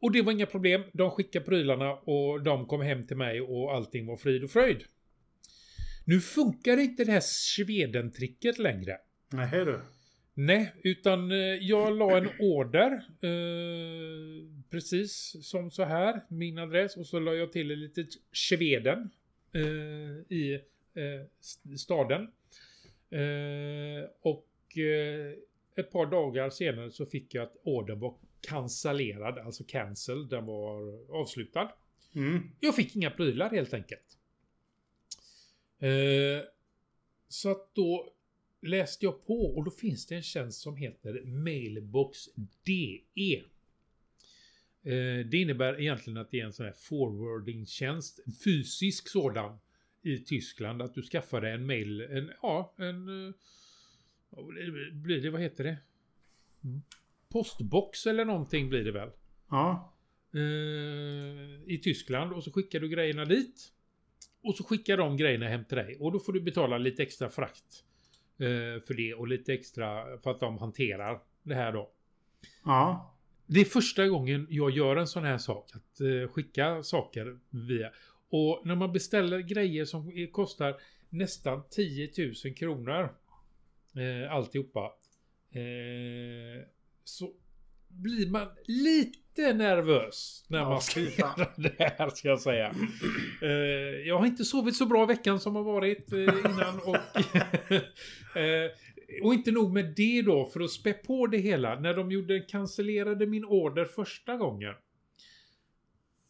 [0.00, 0.82] Och det var inga problem.
[0.92, 4.84] De skickade prylarna och de kom hem till mig och allting var frid och fröjd.
[6.04, 8.98] Nu funkar inte det här Sveden-tricket längre.
[9.32, 9.80] Nej du.
[10.36, 12.90] Nej, utan eh, jag la en order.
[13.22, 16.20] Eh, precis som så här.
[16.28, 16.96] Min adress.
[16.96, 19.10] Och så la jag till ett litet Sveden.
[19.54, 20.54] Eh, I
[20.94, 22.22] eh, st- staden.
[23.10, 25.32] Eh, och eh,
[25.76, 29.38] ett par dagar senare så fick jag att ordern var cancellerad.
[29.38, 30.28] Alltså cancel.
[30.28, 31.72] Den var avslutad.
[32.14, 32.50] Mm.
[32.60, 34.18] Jag fick inga prylar helt enkelt.
[35.78, 36.44] Eh,
[37.28, 38.12] så att då
[38.62, 42.18] läste jag på och då finns det en tjänst som heter Mailbox
[42.64, 43.42] DE.
[44.82, 49.58] Eh, det innebär egentligen att det är en sån här forwarding-tjänst, en fysisk sådan
[50.02, 50.82] i Tyskland.
[50.82, 53.34] Att du skaffar dig en mail, en, ja, en...
[54.92, 55.76] blir det, vad heter det?
[57.28, 59.10] Postbox eller någonting blir det väl?
[59.50, 59.94] Ja.
[60.34, 63.70] eh, i Tyskland och så skickar du grejerna dit.
[64.42, 67.28] Och så skickar de grejerna hem till dig och då får du betala lite extra
[67.28, 67.84] frakt
[68.38, 71.90] eh, för det och lite extra för att de hanterar det här då.
[72.64, 73.14] Ja.
[73.46, 75.70] Det är första gången jag gör en sån här sak.
[75.74, 77.90] Att eh, skicka saker via.
[78.30, 80.76] Och när man beställer grejer som kostar
[81.08, 82.10] nästan 10
[82.44, 83.14] 000 kronor.
[83.96, 84.92] Eh, alltihopa.
[85.50, 86.66] Eh,
[87.04, 87.32] så
[87.88, 92.74] blir man lite nervös när Ja, man ska göra det här ska jag säga.
[93.42, 93.48] Eh,
[94.06, 96.96] jag har inte sovit så bra veckan som har varit eh, innan och...
[98.36, 98.70] eh,
[99.22, 101.80] och inte nog med det då, för att spä på det hela.
[101.80, 104.74] När de gjorde, cancellerade min order första gången.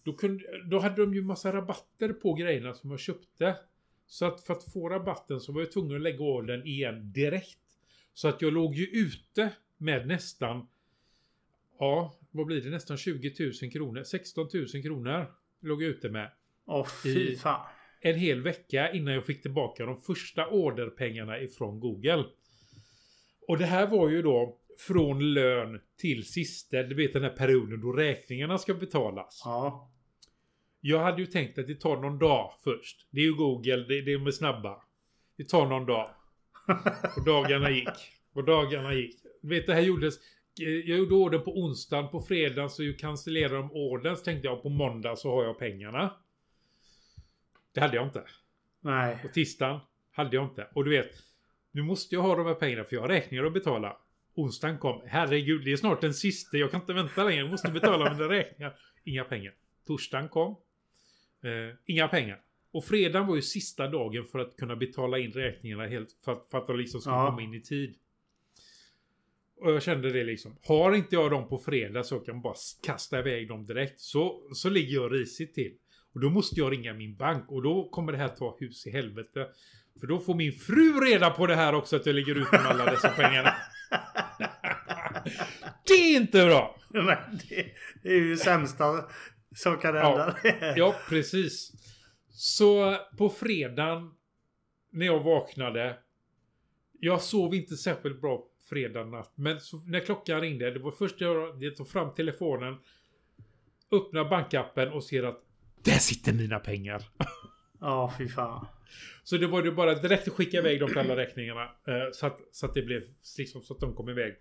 [0.04, 3.56] Då, kunde, då hade de ju massa rabatter på grejerna som jag köpte.
[4.06, 7.58] Så att för att få rabatten så var jag tvungen att lägga ordern igen direkt.
[8.14, 10.66] Så att jag låg ju ute med nästan...
[11.78, 12.70] Ja, vad blir det?
[12.70, 14.02] Nästan 20 000 kronor.
[14.02, 15.26] 16 000 kronor
[15.60, 16.30] låg jag ute med.
[16.66, 17.66] Åh fy fan.
[18.00, 22.24] En hel vecka innan jag fick tillbaka de första orderpengarna ifrån Google.
[23.48, 27.80] Och det här var ju då från lön till sista, du vet den här perioden
[27.80, 29.42] då räkningarna ska betalas.
[29.44, 29.93] Ja.
[30.86, 33.06] Jag hade ju tänkt att det tar någon dag först.
[33.10, 34.82] Det är ju Google, det, det är med snabba.
[35.36, 36.10] Det tar någon dag.
[37.16, 37.88] Och dagarna gick.
[38.32, 39.16] Och dagarna gick.
[39.42, 40.14] Du vet, det här gjordes...
[40.60, 44.16] eh, Jag gjorde ordern på onsdagen, på fredagen så cancellerade de ordern.
[44.16, 46.14] Så tänkte jag på måndag så har jag pengarna.
[47.74, 48.24] Det hade jag inte.
[48.80, 49.18] Nej.
[49.22, 49.80] På tisdagen
[50.12, 50.68] hade jag inte.
[50.74, 51.10] Och du vet,
[51.72, 53.96] nu måste jag ha de här pengarna för jag har räkningar att betala.
[54.34, 55.02] Onsdagen kom.
[55.06, 56.56] Herregud, det är snart den sista.
[56.56, 57.40] Jag kan inte vänta längre.
[57.40, 58.74] Jag måste betala mina räkningar.
[59.04, 59.54] Inga pengar.
[59.86, 60.56] Torsdagen kom.
[61.44, 62.40] Eh, inga pengar.
[62.72, 66.46] Och fredagen var ju sista dagen för att kunna betala in räkningarna helt för att,
[66.50, 67.26] för att de liksom skulle Ja.
[67.26, 67.94] komma in i tid.
[69.60, 70.56] Och jag kände det liksom.
[70.66, 74.00] Har inte jag dem på fredag så kan jag bara kasta iväg dem direkt.
[74.00, 75.74] Så, så ligger jag risigt till.
[76.14, 78.90] Och då måste jag ringa min bank och då kommer det här ta hus i
[78.90, 79.46] helvete.
[80.00, 82.60] För då får min fru reda på det här också att jag ligger ut med
[82.66, 83.54] alla dessa pengarna.
[85.86, 86.76] det är inte bra!
[88.02, 89.04] Det, är ju sämsta
[89.54, 90.36] som kan hända.
[90.76, 91.72] Ja, precis.
[92.30, 94.10] Så på fredagen
[94.92, 95.98] när jag vaknade.
[97.00, 99.32] Jag sov inte särskilt bra fredag natt.
[99.34, 100.70] Men så, när klockan ringde.
[100.70, 102.76] Det var först jag, tog fram telefonen.
[103.92, 105.40] Öppnar bankappen och ser att
[105.84, 107.02] där sitter mina pengar.
[107.80, 108.66] Ja, fy fan.
[109.24, 111.62] Så det var ju bara direkt att skicka iväg de till alla räkningarna.
[111.62, 113.02] Eh, så, att, så att det blev
[113.38, 114.34] liksom så att de kom iväg.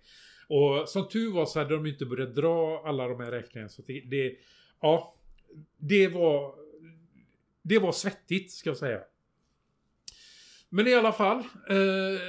[0.48, 3.68] Och som tur var så hade de inte börjat dra alla de här räkningarna.
[3.68, 4.36] Så det, det
[4.84, 5.14] ja,
[5.78, 6.54] det var
[7.62, 9.00] det var svettigt ska jag säga.
[10.68, 11.38] Men i alla fall.
[11.68, 12.20] Eh,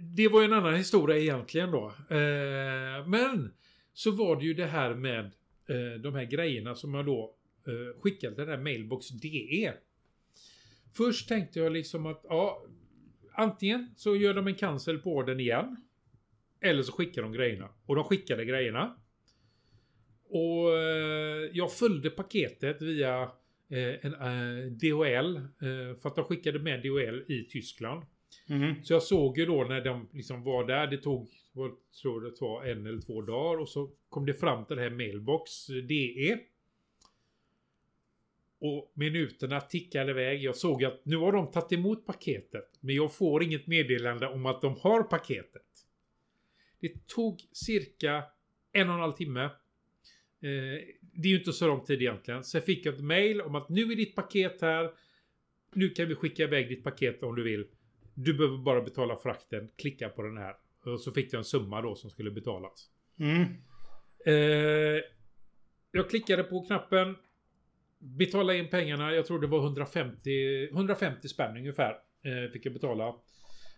[0.00, 1.86] det var ju en annan historia egentligen då.
[1.86, 3.54] Eh, men
[3.92, 5.24] så var det ju det här med
[5.66, 7.34] eh, de här grejerna som jag då
[7.66, 9.72] eh, skickade till den här mailbox DE.
[10.96, 12.64] Först tänkte jag liksom att ja,
[13.32, 15.76] antingen så gör de en cancel på den igen.
[16.60, 17.68] Eller så skickar de grejerna.
[17.86, 18.96] Och de skickade grejerna.
[20.30, 23.22] Och eh, jag följde paketet via
[23.68, 25.40] eh, en eh, DHL.
[26.00, 28.04] För att de skickade med DHL i Tyskland.
[28.46, 28.74] Mhm.
[28.84, 30.86] Så jag såg ju då när de liksom var där.
[30.86, 31.70] Det tog, vad
[32.02, 33.60] tror det var, en eller två dagar.
[33.60, 36.38] Och så kom det fram till det här mailbox DE.
[38.60, 40.42] Och minuterna tickade iväg.
[40.42, 42.78] Jag såg att nu har de tagit emot paketet.
[42.80, 45.62] Men jag får inget meddelande om att de har paketet.
[46.80, 48.24] Det tog cirka
[48.72, 49.50] en och en halv timme.
[50.42, 52.44] Eh, det är ju inte så lång tid egentligen.
[52.44, 54.90] Sen fick jag ett mail om att nu är ditt paket här.
[55.74, 57.66] Nu kan vi skicka iväg ditt paket om du vill.
[58.14, 59.68] Du behöver bara betala frakten.
[59.78, 60.54] Klicka på den här.
[60.84, 62.90] Och så fick jag en summa då som skulle betalas.
[63.18, 63.44] Mm.
[64.26, 65.02] Eh,
[65.92, 67.16] jag klickade på knappen.
[67.98, 69.12] Betala in pengarna.
[69.12, 71.90] Jag tror det var 150, 150 spänn ungefär.
[72.22, 73.08] Eh, fick jag betala.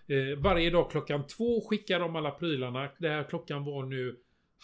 [0.06, 2.90] Eh, varje dag klockan två skickar de alla prylarna.
[2.98, 4.16] Det här klockan var nu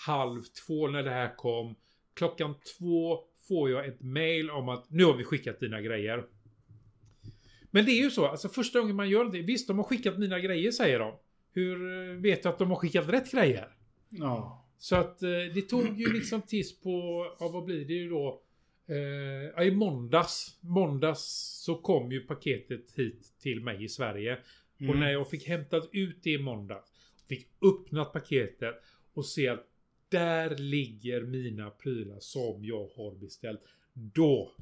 [0.07, 1.75] halv två när det här kom.
[2.19, 6.25] Klockan två får jag ett mail om att nu har vi skickat dina grejer.
[7.71, 9.43] Men det är ju så, alltså första gången man gör det.
[9.43, 11.15] Visst, de har skickat mina grejer säger de.
[11.53, 13.69] Hur eh, vet du att de har skickat rätt grejer?
[14.09, 14.67] Ja.
[14.79, 18.43] Så att eh, det tog ju liksom tills på, ja vad blir det ju då?
[18.89, 21.23] Eh, I måndags, måndags
[21.65, 24.39] så kom ju paketet hit till mig i Sverige.
[24.77, 25.01] Och Mm.
[25.01, 26.93] när jag fick hämtat ut det i måndags,
[27.29, 28.75] fick öppnat paketet
[29.15, 29.67] och se att
[30.09, 33.61] där ligger mina prylar som jag har beställt.
[33.93, 34.53] Då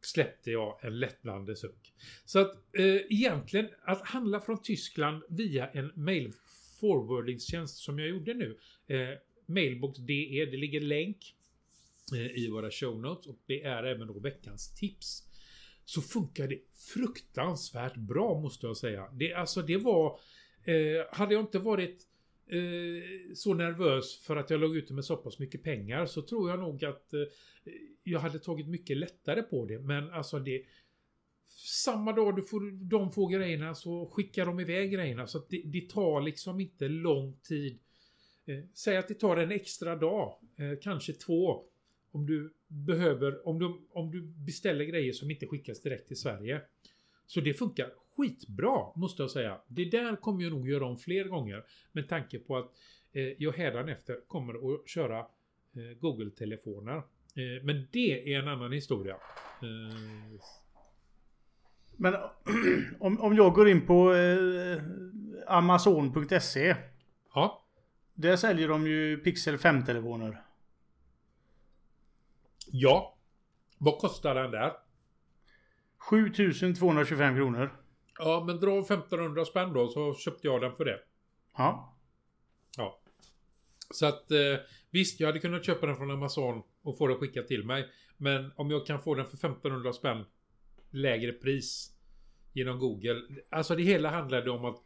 [0.00, 1.92] släppte jag en lättnande suck.
[2.24, 6.32] Så att eh, egentligen att handla från Tyskland via en mail
[6.80, 8.58] forwardingstjänst som jag gjorde nu.
[8.86, 11.34] Eh, Mailbox DE, det ligger länk
[12.12, 15.22] eh, i våra show notes och det är även då veckans tips.
[15.84, 16.58] Så funkar det
[16.94, 19.08] fruktansvärt bra måste jag säga.
[19.12, 20.18] Det, alltså det var...
[20.64, 22.06] Eh, hade jag inte varit
[22.46, 26.50] eh, så nervös för att jag låg ute med så pass mycket pengar så tror
[26.50, 27.20] jag nog att eh,
[28.02, 29.78] jag hade tagit mycket lättare på det.
[29.78, 30.62] Men alltså det...
[31.56, 35.26] Samma dag du får, de får grejerna så skickar de iväg grejerna.
[35.26, 37.78] Så att det, det tar liksom inte lång tid.
[38.46, 41.64] Eh, säg att det tar en extra dag, eh, kanske två.
[42.10, 46.62] Om du behöver, om du, om du beställer grejer som inte skickas direkt till Sverige.
[47.26, 49.58] Så det funkar skitbra måste jag säga.
[49.68, 51.64] Det där kommer jag nog göra om fler gånger.
[51.92, 52.70] Med tanke på att
[53.12, 56.96] eh, jag hädanefter kommer att köra eh, Google-telefoner.
[56.96, 59.14] Eh, men det är en annan historia.
[59.62, 60.40] Eh,
[61.96, 62.14] Men
[63.00, 64.82] om, om jag går in på eh,
[65.46, 66.76] Amazon.se.
[67.34, 67.64] ja,
[68.14, 70.42] Där säljer de ju Pixel 5-telefoner.
[72.66, 73.10] ja.
[73.78, 74.72] Vad kostar den där?
[75.98, 77.83] 7225 kronor.
[78.18, 81.00] Ja, men dra 1500 spänn då så köpte jag den för det.
[81.56, 81.96] Ja.
[82.76, 83.00] Ja.
[83.90, 84.56] Så att eh,
[84.90, 87.88] visst, jag hade kunnat köpa den från Amazon och få den skickad till mig.
[88.16, 90.24] Men om jag kan få den för 1500 spänn
[90.90, 91.90] lägre pris
[92.52, 93.22] genom Google.
[93.50, 94.82] Alltså det hela handlade om att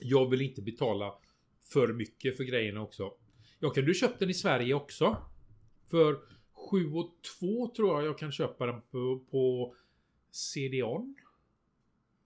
[0.00, 1.14] jag vill inte betala
[1.72, 3.12] för mycket för grejerna också.
[3.58, 5.16] Jag kan du köpt den i Sverige också.
[5.90, 6.18] För
[6.70, 9.74] 7 och 2 tror jag jag kan köpa den på, på
[10.30, 11.14] CD-ON.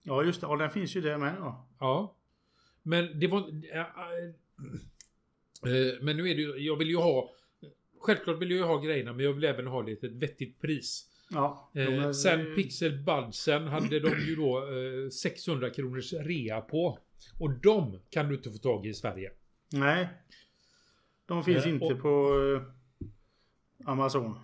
[0.03, 0.47] Ja, just det.
[0.47, 1.35] Ja, den finns ju där med.
[1.39, 1.67] Ja.
[1.79, 2.15] Ja.
[2.83, 3.39] Men det var...
[3.73, 3.85] Äh, äh,
[6.01, 6.57] men nu är det ju...
[6.57, 7.31] Jag vill ju ha...
[7.99, 11.09] Självklart vill jag ju ha grejerna men jag vill även ha till ett vettigt pris.
[11.31, 11.71] ja.
[11.75, 16.99] Eh, är- sen Pixel Budsen hade de ju då eh, 600 kronors rea på.
[17.39, 19.31] Och de kan du inte få tag i i Sverige.
[19.71, 20.07] Nej.
[21.25, 22.35] De finns Eh, inte och- på
[23.85, 24.39] eh, Amazon.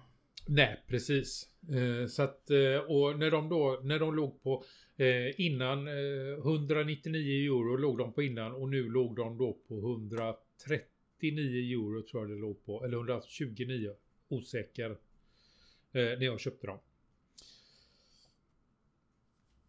[0.47, 1.49] Nej, precis.
[1.69, 2.49] Eh, så att,
[2.87, 4.63] och när de då, när de låg på
[4.97, 9.79] eh, innan, eh, 199 euro låg de på innan och nu låg de då på
[9.79, 12.85] 139 euro tror jag det låg på.
[12.85, 13.93] Eller 129.
[14.29, 14.89] Osäker.
[14.91, 16.79] Eh, när jag köpte dem.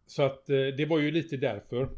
[0.05, 1.89] Så att eh, det var ju lite därför.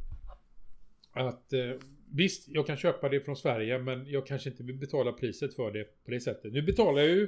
[1.12, 1.72] Att eh,
[2.12, 5.72] visst, jag kan köpa det från Sverige men jag kanske inte vill betala priset för
[5.72, 6.54] det på det sättet.
[6.54, 7.28] Nu betalar jag ju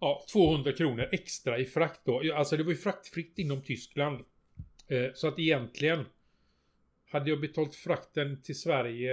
[0.00, 2.34] ja, 200 kronor extra i frakt då.
[2.34, 4.24] Alltså det var ju fraktfritt inom Tyskland.
[4.88, 6.04] Eh, så att egentligen
[7.10, 9.12] hade jag betalt frakten till Sverige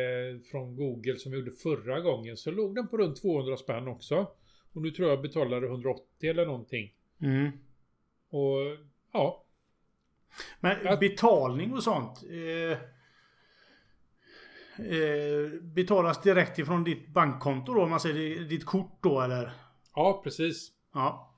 [0.51, 4.27] från Google som jag gjorde förra gången så låg den på runt 200 spänn också.
[4.73, 6.93] Och nu tror jag betalade 180 eller någonting.
[7.21, 7.51] Mm.
[8.29, 8.77] Och
[9.13, 9.45] ja,
[10.60, 12.23] Men Att- betalning och sånt.
[12.29, 12.77] Eh,
[14.88, 17.84] eh, betalas direkt ifrån ditt bankkonto då?
[17.84, 19.51] Om man säger ditt kort då eller?
[19.95, 20.71] ja precis.
[20.93, 21.31] Ja.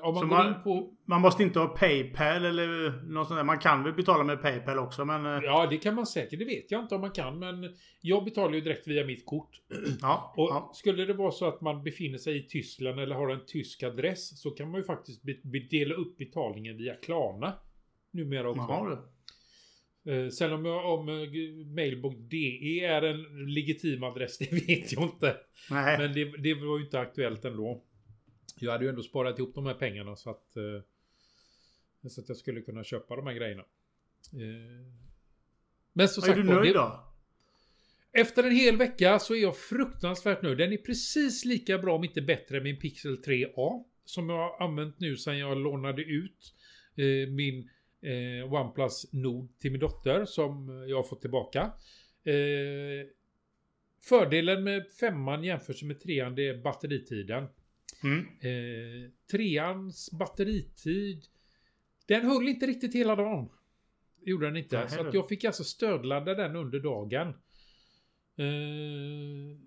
[0.00, 0.94] Om man man, på...
[1.04, 3.44] man måste inte ha Paypal eller något sånt där.
[3.44, 5.26] Man kan väl betala med Paypal också men...
[5.26, 6.38] eh, Ja, det kan man säkert.
[6.38, 9.50] Det vet jag inte om man kan, men jag betalar ju direkt via mitt kort.
[10.00, 10.34] Ja.
[10.36, 10.70] Och ja.
[10.74, 14.40] skulle det vara så att man befinner sig i Tyskland eller har en tysk adress
[14.42, 15.22] så kan man ju faktiskt
[15.70, 17.54] dela upp betalningen via Klarna.
[18.10, 18.66] Numera också.
[18.68, 19.08] Jaha, du.
[20.08, 21.06] Eh, sen om, om
[21.74, 25.36] mailbox.de är en legitim adress, det vet jag inte.
[25.70, 25.98] Nej.
[25.98, 27.84] Men det, det var ju inte aktuellt ändå.
[28.56, 30.56] Jag hade ju ändå sparat ihop de här pengarna så att...
[30.56, 30.82] Eh,
[32.08, 33.62] så att jag skulle kunna köpa de här grejerna.
[34.32, 34.92] Eh,
[35.92, 37.08] men som är sagt du var, nöjd då?
[38.12, 40.58] efter en hel vecka så är jag fruktansvärt nöjd.
[40.58, 43.84] Den är precis lika bra om inte bättre än min Pixel 3A.
[44.04, 46.54] Som jag har använt nu sedan jag lånade ut
[46.96, 47.70] eh, min
[48.02, 51.60] eh, OnePlus Nord till min dotter som jag har fått tillbaka.
[52.24, 53.06] Eh,
[54.02, 57.46] fördelen med femman jämfört med trean det är batteritiden.
[58.02, 58.18] Mm.
[58.40, 61.26] Eh, treans batteritid
[62.08, 63.48] den höll inte riktigt hela dagen.
[64.20, 64.78] Gjorde den inte.
[64.78, 67.28] Nej, så att jag fick alltså stödladda den under dagen.
[68.36, 69.58] Eh,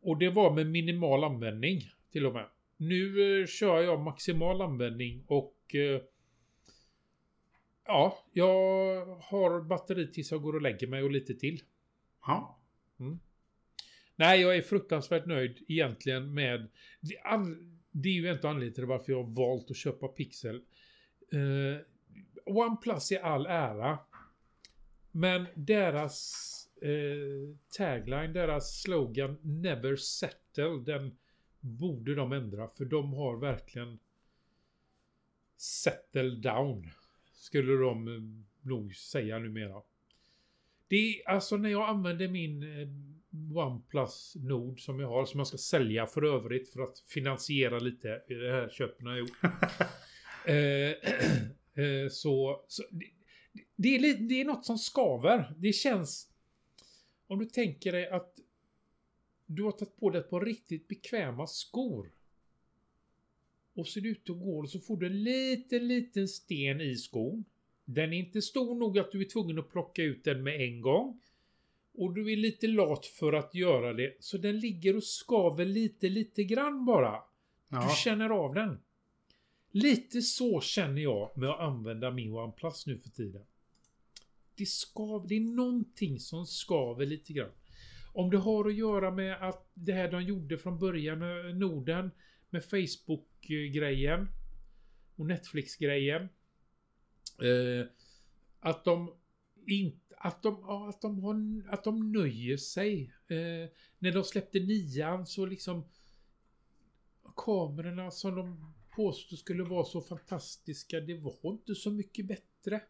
[0.00, 1.80] och det var med minimal användning
[2.12, 2.46] till och med.
[2.76, 6.02] Nu eh, kör jag maximal användning och eh,
[7.84, 11.62] Ja, jag har batteri tills jag går och lägger mig och lite till.
[12.26, 12.58] Ja.
[14.18, 16.68] Nej, jag är fruktansvärt nöjd egentligen med...
[17.00, 20.56] Det, an, det är ju inte anledningen till varför jag har valt att köpa Pixel.
[21.32, 21.80] Eh,
[22.44, 23.98] OnePlus är all ära.
[25.12, 26.44] Men deras
[26.82, 31.16] eh, tagline, deras slogan Never settle, den
[31.60, 32.68] borde de ändra.
[32.68, 33.98] För de har verkligen
[35.56, 36.90] settle down.
[37.32, 39.82] Skulle de eh, nog säga numera.
[40.88, 42.88] Det är alltså när jag använder min eh,
[43.54, 48.22] OnePlus Nord som jag har, som jag ska sälja för övrigt för att finansiera lite
[48.28, 49.38] i det här köpen jag gjort.
[50.46, 50.54] eh,
[51.84, 53.06] eh, så så det,
[53.76, 55.54] det, är, det är något som skaver.
[55.58, 56.28] Det känns...
[57.26, 58.38] Om du tänker dig att
[59.46, 62.12] du har tagit på dig ett par riktigt bekväma skor.
[63.74, 67.44] Och ser ut och går och så får du en liten, liten sten i skon.
[67.84, 70.80] Den är inte stor nog att du är tvungen att plocka ut den med en
[70.80, 71.20] gång.
[71.98, 74.16] Och du är lite lat för att göra det.
[74.20, 77.12] Så den ligger och skaver lite, lite grann bara.
[77.68, 77.94] Du Ja.
[78.04, 78.78] känner av den.
[79.70, 83.42] Lite så känner jag med att använda min OnePlus nu för tiden.
[84.54, 87.50] Det skav, det är någonting som skaver lite grann.
[88.12, 92.10] Om det har att göra med att det här de gjorde från början med Norden
[92.50, 94.28] med Facebook-grejen
[95.16, 96.22] och Netflix-grejen.
[97.42, 97.86] Eh,
[98.60, 99.14] att de
[99.66, 103.12] inte, att de, att de har, att de nöjer sig.
[103.28, 105.84] Eh, när de släppte nian så liksom
[107.36, 112.82] kamerorna som de påstod skulle vara så fantastiska, det var inte så mycket bättre.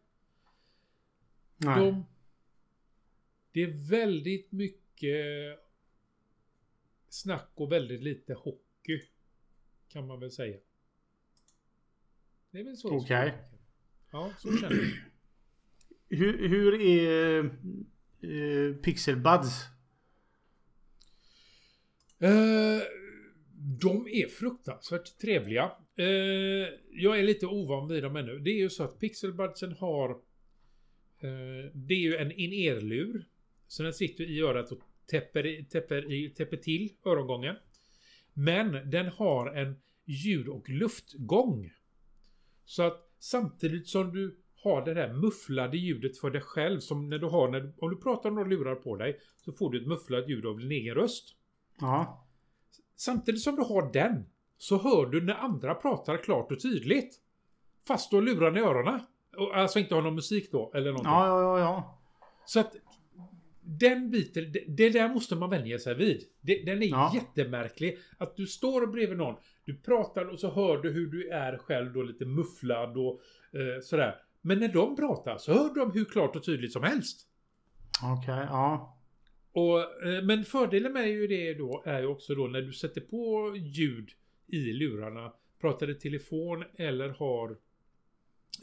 [1.57, 1.79] Nej.
[1.79, 2.05] De,
[3.51, 5.59] det är väldigt mycket
[7.09, 9.01] snack och väldigt lite hockey.
[9.87, 10.57] Kan man väl säga.
[12.51, 12.97] Det är väl så.
[12.97, 13.33] Okej.
[14.11, 15.08] Ja, så känner jag.
[16.09, 17.43] Hur, hur är
[18.21, 19.65] eh, Pixel Buds?
[22.19, 22.81] Eh,
[23.81, 25.71] de är fruktansvärt trevliga.
[25.95, 26.05] Eh,
[26.91, 28.39] jag är lite ovan vid dem ännu.
[28.39, 30.09] Det är ju så att Pixelbudsen har...
[31.19, 33.25] Eh, det är ju en in-ear-lur.
[33.67, 37.55] Så den sitter i örat och täpper, täpper, täpper till örongången.
[38.33, 41.73] Men den har en ljud och luftgång.
[42.65, 47.17] Så att samtidigt som du har det här mufflade ljudet för dig själv som när
[47.19, 49.81] du har när du, om du pratar om några lurar på dig så får du
[49.81, 51.35] ett mufflat ljud av din egen röst.
[51.79, 52.25] Ja.
[52.95, 54.25] Samtidigt som du har den
[54.57, 57.15] så hör du när andra pratar klart och tydligt.
[57.87, 58.99] Fast du har lurarna i öronen.
[59.37, 61.11] Och Alltså inte har någon musik då eller någonting.
[61.11, 61.99] Ja, ja, ja, ja.
[62.45, 62.75] Så att
[63.61, 66.23] den biten, det, det där måste man vänja sig vid.
[66.41, 67.11] Det, den är Ja.
[67.15, 67.97] jättemärklig.
[68.17, 69.35] Att du står bredvid någon,
[69.65, 73.21] du pratar och så hör du hur du är själv då lite mufflad och
[73.59, 74.15] eh, sådär.
[74.41, 77.27] Men när de pratar så hör de hur klart och tydligt som helst.
[78.03, 78.99] Okej, ja.
[79.51, 83.01] Och, eh, men fördelen med ju det då är ju också då när du sätter
[83.01, 84.09] på ljud
[84.47, 87.57] i lurarna, pratar i telefon eller har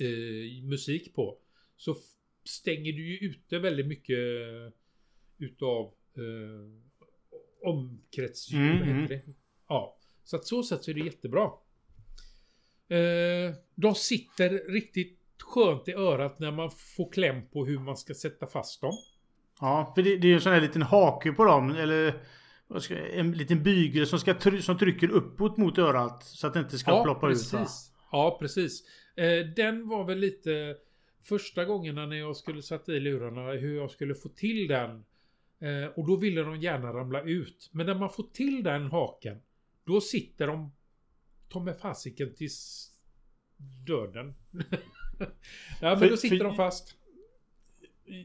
[0.01, 1.39] eh, musik på,
[1.77, 1.97] så
[2.45, 4.19] stänger du ju ute väldigt mycket
[5.39, 6.83] utav eh,
[7.63, 8.83] omkretsljud.
[8.83, 9.07] Mm, mm.
[9.07, 9.21] det?
[9.69, 11.51] Ja, så att så sätt så är det jättebra.
[12.89, 18.15] Eh, de sitter riktigt skönt i örat när man får kläm på hur man ska
[18.15, 18.93] sätta fast dem.
[19.61, 21.71] Ja, för det, det är ju en sån här liten hake på dem.
[21.71, 22.23] Eller
[23.13, 26.25] en liten bygel som, ska try, som trycker uppåt mot örat.
[26.25, 27.55] Så att det inte ska ploppa precis.
[27.55, 27.61] ut.
[27.61, 27.67] Va?
[28.13, 28.83] Ja, precis.
[29.17, 30.77] Eh, den var väl lite
[31.23, 35.05] första gångerna när jag skulle sätta i lurarna hur jag skulle få till den.
[35.61, 37.71] Eh, och då ville de gärna ramla ut.
[37.73, 39.41] Men när man får till den haken
[39.85, 40.73] då sitter de
[41.49, 42.91] ta med fasiken tills
[43.87, 44.35] döden.
[45.81, 46.93] ja, men För- då sitter för- de fast.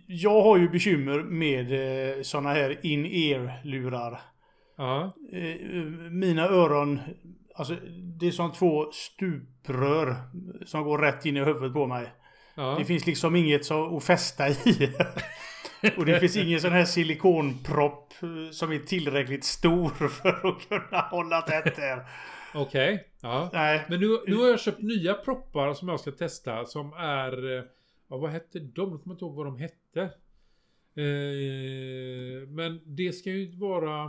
[0.07, 1.71] Jag har ju bekymmer med
[2.17, 4.21] eh, såna här in-ear-lurar.
[4.77, 5.55] Ja, Eh,
[6.11, 6.99] mina öron...
[7.55, 7.75] Alltså
[8.19, 10.15] det är som två stuprör
[10.65, 12.11] som går rätt in i huvudet på mig.
[12.55, 12.75] ja.
[12.79, 14.55] Det finns liksom inget så att fästa i.
[15.97, 21.01] Och det finns ingen sån här silikonpropp eh, som är tillräckligt stor för att kunna
[21.01, 22.05] hålla tätt där.
[22.55, 23.07] Okej.
[23.21, 23.49] Ja.
[23.53, 23.85] Nej.
[23.89, 27.57] Men nu, nu har jag köpt nya proppar som jag ska testa som är...
[27.57, 27.63] eh,
[28.07, 28.91] Ja, vad hette de?
[28.91, 30.01] Jag kommer inte ihåg vad de hette.
[30.95, 34.03] Eh, men det ska ju vara...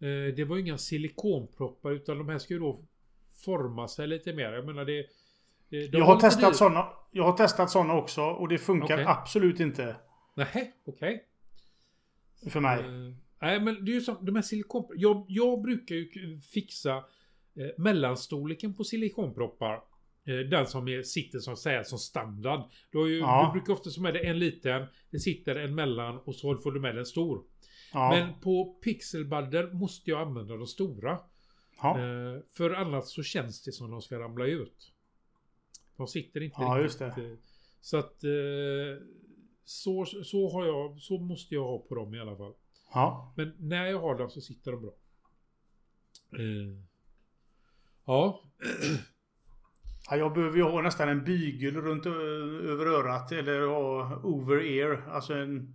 [0.00, 2.84] Eh, det var ju inga silikonproppar utan de här ska ju då
[3.44, 4.52] forma sig lite mer.
[4.52, 5.06] Jag menar det...
[5.68, 6.88] de Jag har testat såna.
[7.10, 9.04] Jag har testat såna också och det funkar Okej.
[9.08, 9.96] absolut inte
[10.34, 11.24] Nej, okej.
[12.50, 12.78] för mig.
[12.78, 13.07] Eh,
[13.40, 14.84] nej, men det är ju som de här silikon...
[14.96, 16.96] Jag, jag brukar ju fixa
[17.56, 19.74] eh, mellanstorleken på silikonproppar.
[20.24, 22.60] Eh, den som är, sitter som säga som standard.
[22.90, 23.50] Du, har ju, Ja.
[23.54, 26.80] du brukar ofta är det en liten, det sitter en mellan och så får du
[26.80, 27.42] med en stor.
[27.92, 28.10] Ja.
[28.10, 31.18] Men på pixelbudden måste jag använda de stora.
[31.82, 31.98] ja.
[31.98, 34.92] Eh, för annars så känns det som de ska ramla ut.
[35.96, 36.84] De sitter inte Ja, riktigt.
[36.84, 37.06] just det.
[37.30, 37.36] eh,
[37.80, 38.24] Så att...
[38.24, 39.02] Eh,
[39.64, 40.98] så, så har jag...
[41.00, 42.52] Så måste jag ha på dem i alla fall.
[42.92, 43.34] Ja.
[43.36, 44.92] Men när jag har dem så sitter de bra.
[46.32, 46.82] Eh.
[48.06, 48.42] Ja.
[50.10, 55.08] Ja, jag behöver ju ha nästan en bygel runt över örat eller ha over ear.
[55.10, 55.74] Alltså en...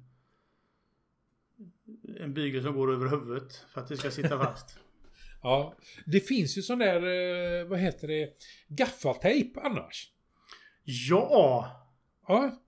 [2.20, 4.80] En bygel som går över huvudet för att det ska sitta fast.
[5.44, 5.76] ja.
[6.06, 8.30] Det finns ju sån där, eh, vad heter det,
[8.68, 10.12] gaffatejp annars.
[10.84, 11.72] Ja!
[12.28, 12.63] Ja.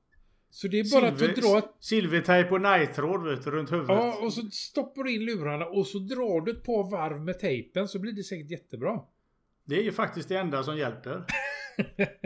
[0.55, 3.89] Så det är bara att du drar ett, Silvertejp och nighttråd runt huvudet.
[3.89, 7.39] ja, och så stoppar du in lurarna och så drar du ett par varv med
[7.39, 9.01] tejpen så blir det säkert jättebra.
[9.65, 11.25] Det är ju faktiskt det enda som hjälper.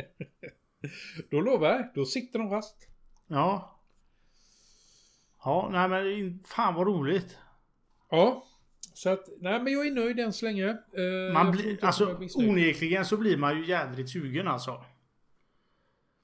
[1.30, 2.88] Då lovar jag, då sitter de fast.
[3.28, 3.80] Ja.
[5.44, 7.38] Ja, nej men fan vad roligt.
[8.10, 8.46] Ja.
[8.94, 10.78] Så att, nej men jag är nöjd än så länge.
[10.92, 14.84] Jag Man blir, alltså onekligen så blir man ju jädrigt sugen alltså.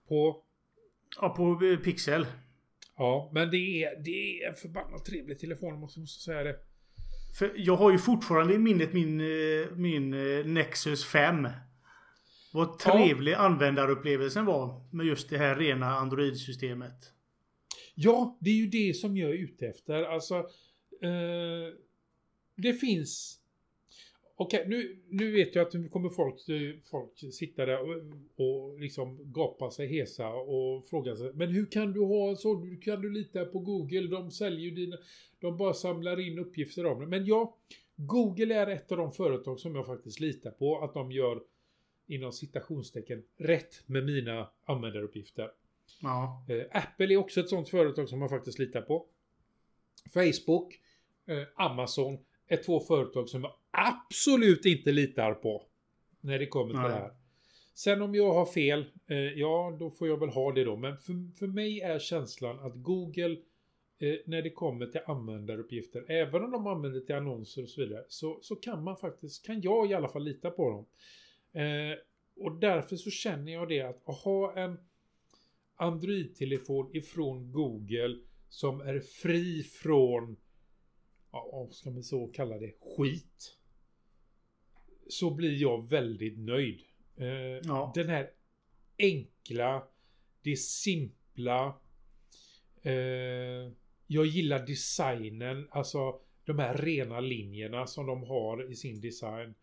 [0.07, 0.44] På...
[1.21, 2.25] Ja, på eh, Pixel.
[2.97, 6.55] Ja, men det är, det är en förbannat trevlig telefon, måste jag säga det.
[7.39, 11.47] För jag har ju fortfarande i minnet min, eh, min eh, Nexus 5.
[12.53, 17.13] Vad trevlig användarupplevelsen var med just det här rena Android-systemet.
[17.95, 20.03] Ja, det är ju det som jag är ute efter.
[20.03, 20.35] Alltså,
[21.01, 21.73] eh,
[22.55, 23.41] det finns...
[24.37, 26.35] Okej, nu, nu vet jag att nu kommer folk,
[26.91, 27.95] folk sitta där och,
[28.45, 32.55] och liksom gapa sig hesa och fråga sig Men hur kan du ha så?
[32.55, 34.07] Hur kan du lita på Google?
[34.07, 34.97] De säljer ju dina...
[35.39, 37.07] De bara samlar in uppgifter om det.
[37.07, 37.57] Men ja,
[37.95, 41.41] Google är ett av de företag som jag faktiskt litar på att de gör
[42.07, 45.51] inom citationstecken rätt med mina användaruppgifter.
[46.01, 46.45] Ja.
[46.49, 49.05] Eh, Apple är också ett sånt företag som man faktiskt litar på.
[50.13, 50.79] Facebook,
[51.27, 52.17] eh, Amazon
[52.47, 55.63] är två företag som jag absolut inte litar på.
[56.21, 56.89] När det kommer till Nej.
[56.89, 57.11] det här.
[57.73, 60.75] Sen om jag har fel, eh, ja då får jag väl ha det då.
[60.75, 63.37] Men för, för mig är känslan att Google,
[63.99, 68.05] eh, när det kommer till användaruppgifter, även om de använder till annonser och så vidare,
[68.07, 70.85] så, så kan man faktiskt, kan jag i alla fall lita på dem.
[71.61, 71.97] Eh,
[72.35, 74.77] och därför så känner jag det att att ha en
[75.75, 78.17] Android-telefon ifrån Google
[78.49, 80.37] som är fri från,
[81.31, 83.57] ja, vad ska man så kalla det, skit.
[85.07, 86.81] Så blir jag väldigt nöjd.
[87.17, 87.27] Eh,
[87.63, 87.91] Ja.
[87.95, 88.29] Den här
[88.97, 89.83] enkla,
[90.41, 91.79] det simpla.
[92.81, 93.71] Eh,
[94.07, 99.53] jag gillar designen, alltså de här rena linjerna som de har i sin design.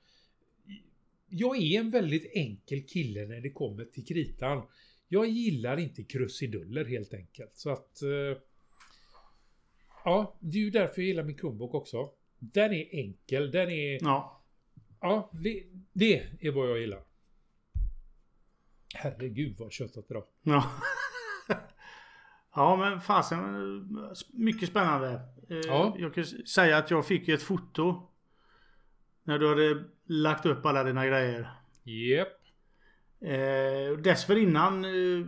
[1.28, 4.62] Jag är en väldigt enkel kille när det kommer till kritan.
[5.08, 7.56] Jag gillar inte krusiduller helt enkelt.
[7.56, 8.02] Så att...
[8.02, 8.38] Eh,
[10.04, 12.10] ja, det är ju därför jag gillar min Chromebook också.
[12.38, 13.98] Den är enkel, den är...
[14.00, 14.41] Ja.
[15.02, 17.02] Ja, det, det är vad jag gillar.
[18.94, 20.24] Herregud vad köttat idag.
[20.42, 20.70] Ja.
[22.54, 24.12] ja men fasen.
[24.32, 25.20] Mycket spännande.
[25.48, 25.96] Eh, Ja.
[25.98, 28.08] Jag kan säga att jag fick ett foto.
[29.22, 31.50] När du hade lagt upp alla dina grejer.
[31.82, 32.28] Japp.
[33.20, 35.26] Eh, dessförinnan eh,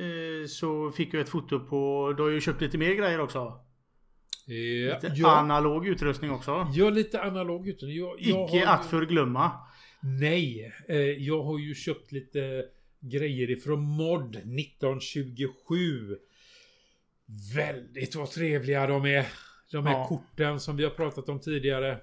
[0.00, 2.12] eh, så fick jag ett foto på...
[2.16, 3.64] Du har ju köpt lite mer grejer också.
[4.54, 6.66] Ja, Lite ja, analog utrustning också.
[6.74, 9.50] ja, lite analog utan jag, jag Icke att ju- förglömma.
[10.00, 12.64] Nej, eh, jag har ju köpt lite
[13.00, 16.16] grejer ifrån Mod 1927.
[17.54, 19.26] Väldigt vad trevliga de är.
[19.70, 20.06] De här Ja.
[20.08, 21.98] korten som vi har pratat om tidigare.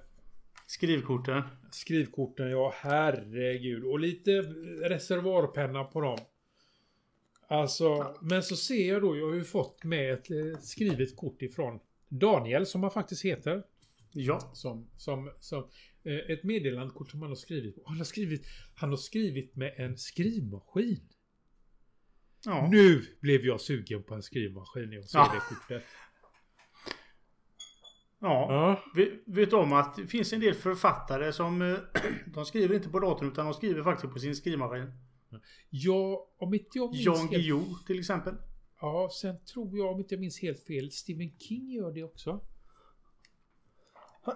[0.66, 1.42] Skrivkorten.
[1.70, 3.84] Skrivkorten, ja herregud.
[3.84, 4.30] Och lite
[4.88, 6.18] reservoarpenna på dem.
[7.48, 11.42] Alltså, men så ser jag då, jag har ju fått med ett eh, skrivet kort
[11.42, 11.78] ifrån
[12.08, 13.62] Daniel som han faktiskt heter.
[14.12, 14.50] Ja.
[14.54, 15.68] Som, som, som
[16.04, 17.78] eh, ett meddelandekort som han har skrivit.
[17.86, 21.00] Han har skrivit, han har skrivit med en skrivmaskin.
[22.44, 22.68] Ja.
[22.70, 25.32] Nu blev jag sugen på en skrivmaskin när jag ser Ja.
[25.34, 25.82] det kortet.
[28.20, 28.46] ja.
[28.50, 28.82] Ja.
[28.94, 31.62] Vi, vet om att det finns en del författare som...
[31.62, 31.78] eh,
[32.34, 34.92] De skriver inte på datorn utan de skriver faktiskt på sin skrivmaskin.
[35.70, 37.28] Ja, om inte jag minns Jan.
[37.28, 38.34] Guillou till exempel.
[38.80, 42.40] Ja, sen tror jag, om inte jag minns helt fel, Stephen King gör det också.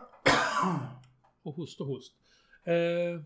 [1.43, 2.13] Och host och host.
[2.65, 3.21] Eh,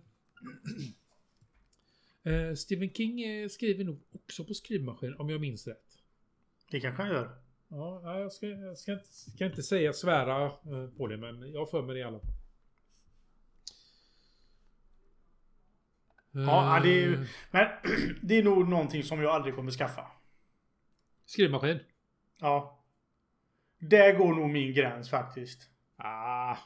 [2.33, 5.99] eh, Stephen King eh, skriver nog också på skrivmaskin, om jag minns rätt.
[6.71, 7.39] Det kanske han gör.
[7.69, 11.71] Ja, jag ska, jag ska, inte, ska inte säga svära eh, på det, men jag
[11.71, 12.31] för mig det i alla fall.
[16.33, 17.27] Ja, det är Eh.
[17.51, 17.69] Men
[18.23, 20.16] det är nog någonting som jag aldrig kommer skaffa.
[21.27, 21.79] Skrivmaskin?
[22.41, 22.85] Ja.
[23.79, 25.71] Där går nog min gräns faktiskt.
[25.97, 26.57] Ah.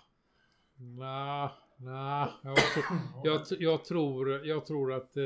[0.77, 2.29] Nah, nah.
[2.43, 5.23] Jag, tror- jag, jag, tror, jag tror att eh,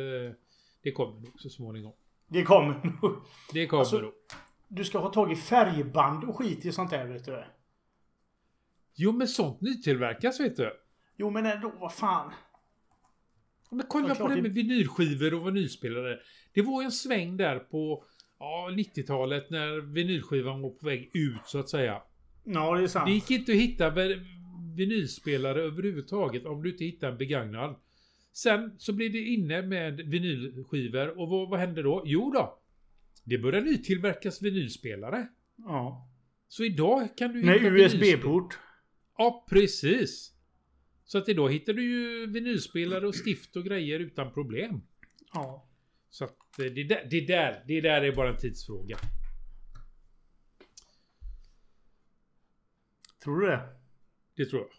[0.83, 1.93] det kommer nog så småningom.
[2.27, 3.17] Det kommer nog.
[3.53, 4.13] Det kommer Alltså- nog.
[4.69, 7.45] Du ska ha tagit färgband och skit i sånt där vet du.
[8.95, 10.81] Jo, men sånt nytillverkas vet du.
[11.17, 12.33] Jo men ändå, vad fan.
[13.71, 16.19] Men kolla på det- med vinylskivor och vinylspelare.
[16.53, 18.05] Det var en sväng där på
[18.39, 22.03] ja, 90-talet när vinylskivan var på väg ut så att säga.
[22.45, 23.07] Ja, det är sant.
[23.07, 24.21] Det gick inte att hitta vi-
[24.77, 27.77] vinylspelare överhuvudtaget om du inte hittade en begagnad.
[28.33, 32.03] Sen så blev det inne med vinylskivor och vad, vad hände då?
[32.07, 32.59] Jo då.
[33.25, 35.29] Det började nytillverkas vinylspelare.
[35.57, 36.11] Ja.
[36.49, 38.59] Så idag kan du Med USB-port.
[39.19, 40.33] Ja, precis.
[41.05, 44.81] Så att idag hittar du ju vinylspelare och stift och grejer utan problem.
[45.35, 45.69] Ja.
[46.15, 48.97] Så att eh, det där, det där, det där är bara en tidsfråga.
[53.25, 53.61] Tror du det?
[54.37, 54.71] Det tror jag.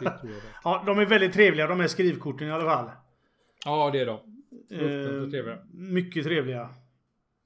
[0.00, 0.42] Det tror jag.
[0.64, 2.90] Ja, de är väldigt trevliga de här skrivkorten i alla fall.
[3.64, 4.18] Ja, det är de.
[4.68, 5.54] Fruktansvärt trevliga.
[5.54, 6.74] Eh, mycket trevliga.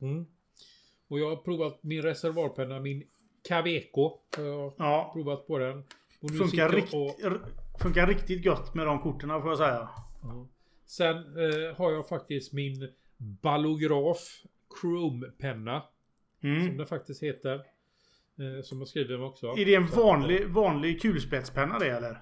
[0.01, 0.27] Mm.
[1.09, 3.03] Och jag har provat min reservoarpenna, min
[3.49, 4.19] Kaweco.
[4.37, 5.11] Jag har Ja.
[5.15, 5.85] provat på den.
[6.39, 7.17] Funkar, rikt, och-
[7.83, 9.89] funkar riktigt gött med de korten får jag säga.
[10.23, 10.49] Ja.
[10.87, 12.89] Sen eh, har jag faktiskt min
[13.43, 14.19] Ballograf
[14.81, 15.83] Chrome-penna.
[16.41, 16.77] Som Mm.
[16.77, 17.55] den faktiskt heter.
[17.55, 19.47] Eh, som jag skriver med också.
[19.47, 22.11] Är det en att, vanlig, vanlig kulspetspenna det eller?
[22.11, 22.17] Eh,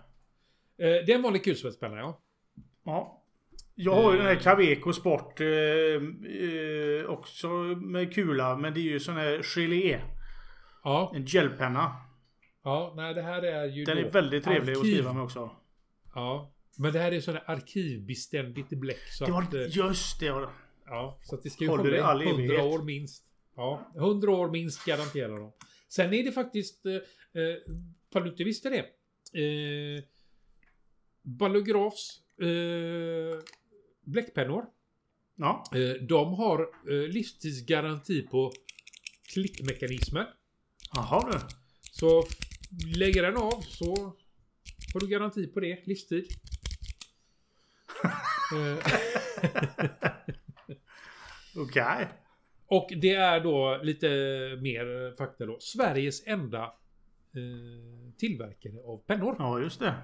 [0.76, 2.20] det är en vanlig kulspetspenna ja.
[2.84, 3.18] Ja.
[3.74, 4.40] Jag har ju den här Eh.
[4.40, 8.56] Caveco Sport eh, eh, också med kula.
[8.56, 10.00] Men det är ju sån här gelé.
[10.84, 11.92] Ja, En gelpenna.
[12.64, 15.22] ja nej det här är ju Den då är väldigt trevlig att arkiv- skriva med
[15.22, 15.50] också.
[16.14, 16.52] Ja.
[16.79, 19.01] Men det här är här arkivbeständigt bläck.
[19.12, 20.31] Så Det att, var, eh, just det.
[20.31, 20.53] var-
[20.87, 21.83] ja, så att det ska ju hålla
[22.25, 22.64] i 100 evighet.
[22.64, 23.25] år minst.
[23.57, 25.53] Ja, 100 år minst garanterar de.
[25.89, 27.57] Sen är det faktiskt, eh, eh,
[28.25, 28.79] du inte visste det.
[29.43, 30.05] Eh,
[31.23, 33.39] Ballografs eh,
[34.05, 34.64] bläckpennor.
[35.37, 35.64] Ja.
[35.75, 36.61] Eh, de har
[36.91, 38.53] eh, livstidsgaranti på
[39.33, 40.27] klickmekanismen.
[40.95, 41.39] Jaha du.
[41.93, 42.25] Så
[42.99, 43.95] lägger den av så
[44.95, 45.87] har du garanti på det.
[45.87, 46.25] Livstid.
[48.53, 48.78] Eh,
[51.57, 52.09] Okej.
[52.66, 54.07] och det är då lite
[54.61, 55.57] mer fakta då.
[55.61, 59.36] Sveriges enda eh, tillverkare av pennor.
[59.38, 59.94] Ja, just det.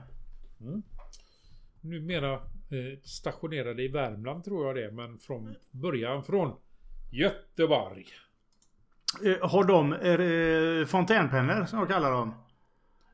[1.80, 4.92] Numera eh, stationerade i Värmland tror jag det.
[4.94, 6.56] Men från början från
[7.12, 8.06] Göteborg.
[9.24, 12.34] Eh, Har de eh, fontänpennor som jag kallar dem?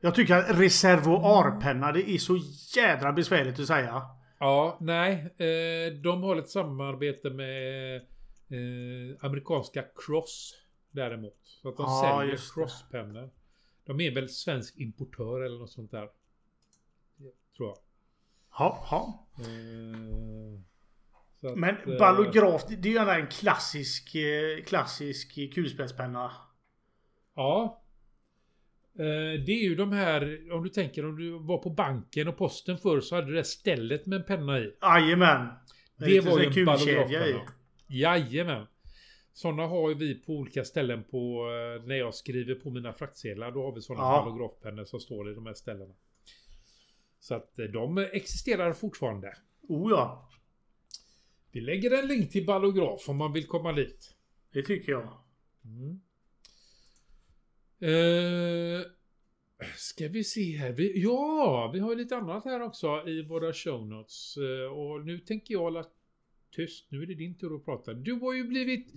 [0.01, 2.37] Jag tycker att reservoarpenna det är så
[2.75, 4.01] jädra besvärligt att säga.
[4.37, 5.13] Ja, nej.
[5.37, 10.55] Eh, de har ett samarbete med eh, amerikanska Cross
[10.91, 11.37] däremot.
[11.43, 12.39] Så att de Ja, säljer.
[12.53, 13.29] Crosspennor.
[13.85, 16.09] De är väl svensk importör eller något sånt där.
[17.57, 17.77] Tror jag.
[18.59, 19.27] Ja, ja.
[19.39, 20.59] Eh,
[21.51, 24.15] att, Men ballograf, det är ju en klassisk,
[24.65, 26.31] klassisk kulspetspenna.
[27.35, 27.81] Ja.
[28.99, 32.37] Eh, det är ju de här, om du tänker om du var på banken och
[32.37, 34.73] posten förr så hade du det stället med en penna i.
[34.81, 35.47] Jajamän.
[35.97, 37.41] Det lite var ju en ballografpenna.
[37.87, 38.67] Jajamän.
[39.33, 43.51] Sådana har ju vi på olika ställen på eh, när jag skriver på mina fraktsedlar.
[43.51, 44.21] Då har vi sådana Ja.
[44.25, 45.93] ballografpennor som står i de här ställena.
[47.19, 49.33] Så att eh, de existerar fortfarande.
[49.67, 50.29] Oh ja.
[51.51, 54.15] Vi lägger en länk till ballograf om man vill komma dit.
[54.53, 55.07] Det tycker jag.
[57.85, 58.81] Eh,
[59.75, 60.71] ska vi se här.
[60.71, 64.37] Vi, ja, vi har ju lite annat här också i våra show notes.
[64.37, 65.85] Uh, och nu tänker jag hålla
[66.55, 66.91] tyst.
[66.91, 67.93] Nu är det din tur att prata.
[67.93, 68.93] Du har ju blivit...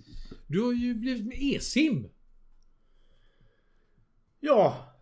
[0.47, 2.09] Du har ju blivit med e-sim.
[4.39, 4.95] Ja.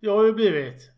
[0.00, 0.90] Jag har ju blivit.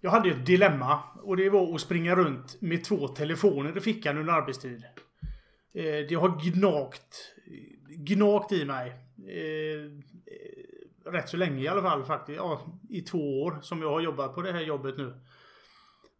[0.00, 3.80] Jag hade ju ett dilemma och det var att springa runt med två telefoner i
[3.80, 4.84] fickan under arbetstid.
[5.72, 7.34] Eh, det har gnagt,
[7.88, 8.88] gnagt i mig.
[9.28, 12.36] Eh, eh, Rätt så länge i alla fall faktiskt.
[12.36, 15.14] Ja, I två år som jag har jobbat på det här jobbet nu.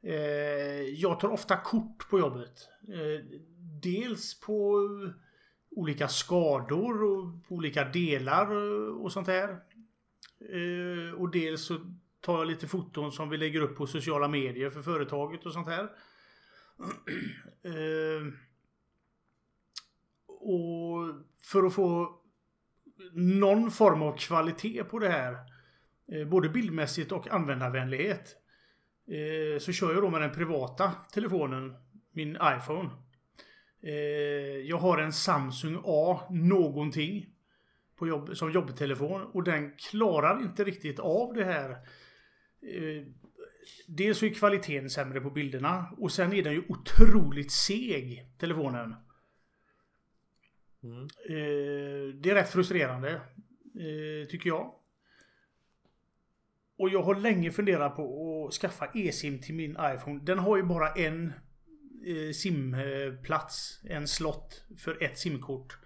[0.02, 2.68] Eh, Jag tar ofta kort på jobbet.
[2.88, 3.24] Eh,
[3.82, 4.88] Dels på
[5.70, 9.48] olika skador och på olika delar eh, och sånt här.
[10.40, 11.76] Eh, Och dels så
[12.20, 15.68] tar jag lite foton som vi lägger upp på sociala medier för företaget och sånt
[15.68, 15.88] här.
[17.64, 18.32] Eh,
[20.46, 22.20] och för att få
[23.12, 25.36] någon form av kvalitet på det här,
[26.12, 28.36] eh, både bildmässigt och användarvänlighet,
[29.08, 31.74] eh, så kör jag då med den privata telefonen,
[32.12, 32.90] min iPhone.
[33.82, 33.92] Eh,
[34.68, 37.26] jag har en Samsung A någonting
[37.98, 41.76] på jobb, som jobbtelefon och den klarar inte riktigt av det här.
[43.86, 48.94] Dels så är kvaliteten sämre på bilderna och sen är den ju otroligt seg, telefonen.
[50.82, 53.10] Eh, Det är rätt frustrerande,
[53.74, 54.74] eh, tycker jag.
[56.78, 60.20] Och jag har länge funderat på att skaffa e-sim till min iPhone.
[60.22, 61.32] Den har ju bara en
[62.06, 65.78] eh, simplats, en slott för ett simkort.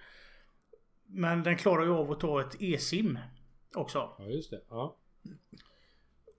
[1.07, 3.19] Men den klarar ju av att ta ett e-sim
[3.75, 3.99] också.
[4.19, 4.61] Ja, just det.
[4.69, 4.97] Ja.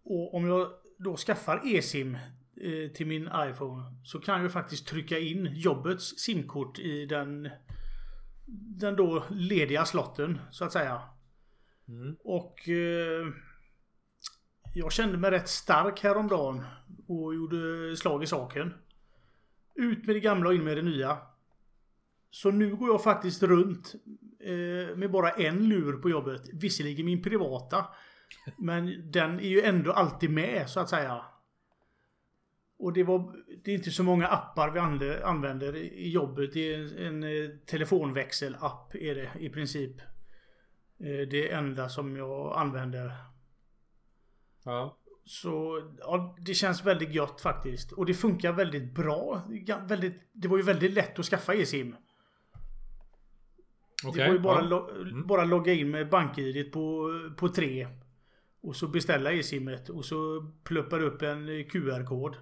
[0.04, 2.18] Och om jag då skaffar e-sim
[2.96, 7.50] till min iPhone så kan jag faktiskt trycka in jobbets simkort i den
[8.52, 11.02] den då lediga slotten så att säga.
[12.24, 13.28] Och eh,
[14.74, 16.64] jag kände mig rätt stark häromdagen
[17.08, 18.74] och gjorde slag i saken.
[19.76, 21.18] Ut med det gamla och in med det nya.
[22.32, 23.96] Så nu går jag faktiskt runt
[24.40, 26.42] eh, med bara en lur på jobbet.
[26.54, 27.86] Visserligen min privata.
[28.58, 31.26] Men den är ju ändå alltid med så att säga.
[32.82, 34.80] Och det, var, det är inte så många appar vi
[35.24, 36.54] använder i jobbet.
[36.54, 40.02] Det är en, en eh, telefonväxelapp är det i princip.
[41.00, 43.14] Eh, Det enda som jag använder.
[44.66, 44.98] Ja.
[45.26, 47.92] Så ja, det känns väldigt gött faktiskt.
[47.92, 49.42] Och det funkar väldigt bra.
[49.88, 51.96] Väldigt, det var ju väldigt lätt att skaffa e-sim.
[54.06, 54.22] Okej.
[54.22, 54.68] Det var ju bara, ja.
[54.68, 57.88] lo- bara logga in med bank-id på, på tre.
[58.62, 62.38] Och så beställa e-simmet och så pluppar upp en QR-kod.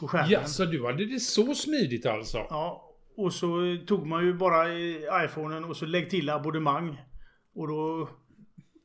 [0.00, 0.30] På skärmen.
[0.30, 2.38] Ja, så du hade det så smidigt alltså?
[2.50, 2.86] Ja.
[3.16, 4.64] Och så tog man ju bara
[5.24, 7.02] iPhonen och så lägg till abonnemang.
[7.54, 8.08] Och då...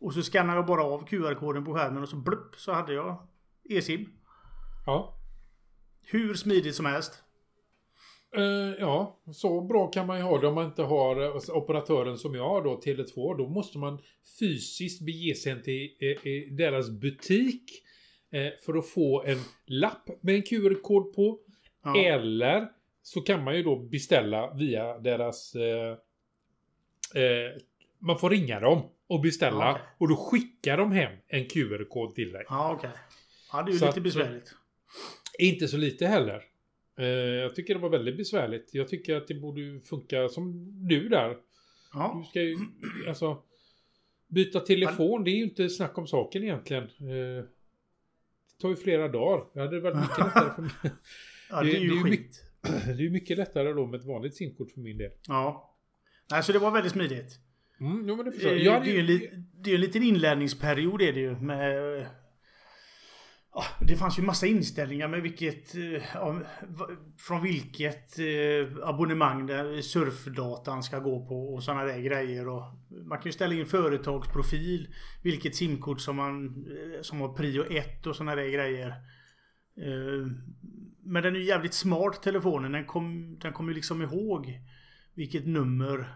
[0.02, 3.28] Och så skannade jag bara av QR-koden på skärmen och så blupp så hade jag
[3.70, 4.10] e-sim.
[4.86, 5.18] Ja.
[6.02, 7.24] Hur smidigt som helst.
[8.38, 12.18] Eh, ja, så bra kan man ju ha det om man inte har eh, operatören
[12.18, 13.38] som jag har då, Tele2.
[13.38, 14.00] Då måste man
[14.40, 17.85] fysiskt bege sig till eh, eh, deras butik
[18.66, 21.40] för att få en lapp med en QR-kod på.
[21.84, 21.98] Ja.
[22.04, 22.68] Eller
[23.02, 25.56] så kan man ju då beställa via deras...
[25.56, 25.92] Eh,
[27.22, 27.52] eh,
[28.00, 29.58] man får ringa dem och beställa.
[29.66, 29.84] Ja, okej.
[29.98, 32.44] Och då skickar de hem en QR-kod till dig.
[32.50, 32.90] Ja, okej.
[33.52, 34.56] Ja, det är ju Så lite att- besvärligt.
[35.40, 36.44] Inte så lite heller.
[37.00, 38.70] Eh, jag tycker det var väldigt besvärligt.
[38.74, 40.54] Jag tycker att det borde funka som
[40.88, 41.30] du där.
[41.30, 41.36] Du
[41.94, 42.26] Ja.
[42.30, 42.56] ska ju...
[43.08, 43.38] Alltså...
[44.28, 46.84] Byta telefon, det är ju inte snack om saken egentligen.
[48.58, 49.46] Eh, tar ju flera dagar.
[49.54, 50.72] Det hade varit mycket lättare för mig.
[51.50, 52.42] ja, det är ju det är skit.
[52.86, 55.12] Det är ju mycket lättare då med ett vanligt simkort för min del.
[55.28, 55.76] Ja.
[56.32, 57.40] Nej, så det var väldigt smidigt.
[57.80, 58.84] Mm, jo, men det förstår är, jag.
[58.84, 61.36] det är ju en, ju, li- det är en liten inlärningsperiod är det ju.
[61.40, 62.08] Med, eh,
[63.80, 65.76] det fanns ju massa inställningar med vilket...
[65.76, 66.42] Eh, ja,
[67.18, 72.48] från vilket eh, abonnemang där surfdatan ska gå på och sådana där grejer.
[72.48, 72.64] Och
[73.06, 74.94] man kan ju ställa in företagsprofil.
[75.24, 78.94] Vilket simkort som man eh, som har prio 1 och sådana där grejer.
[81.04, 82.72] Men den är ju jävligt smart telefonen.
[82.72, 84.60] Den kommer den kommer ju liksom ihåg
[85.14, 86.16] vilket nummer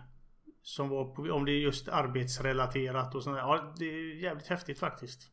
[0.61, 3.37] som var på, om det är just arbetsrelaterat och sådär.
[3.37, 5.31] Ja, det är jävligt häftigt faktiskt.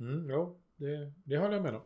[0.00, 1.82] mm, ja, det, det håller jag med om.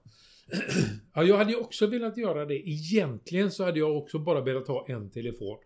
[1.15, 2.69] ja, jag hade ju också velat göra det.
[2.69, 5.59] Egentligen så hade jag också bara velat ha en telefon.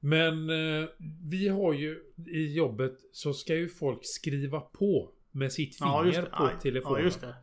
[0.00, 0.88] Men eh,
[1.30, 6.38] vi har ju i jobbet så ska ju folk skriva på med sitt finger Ja,
[6.38, 7.10] på Ja, telefonen.
[7.22, 7.34] Ja.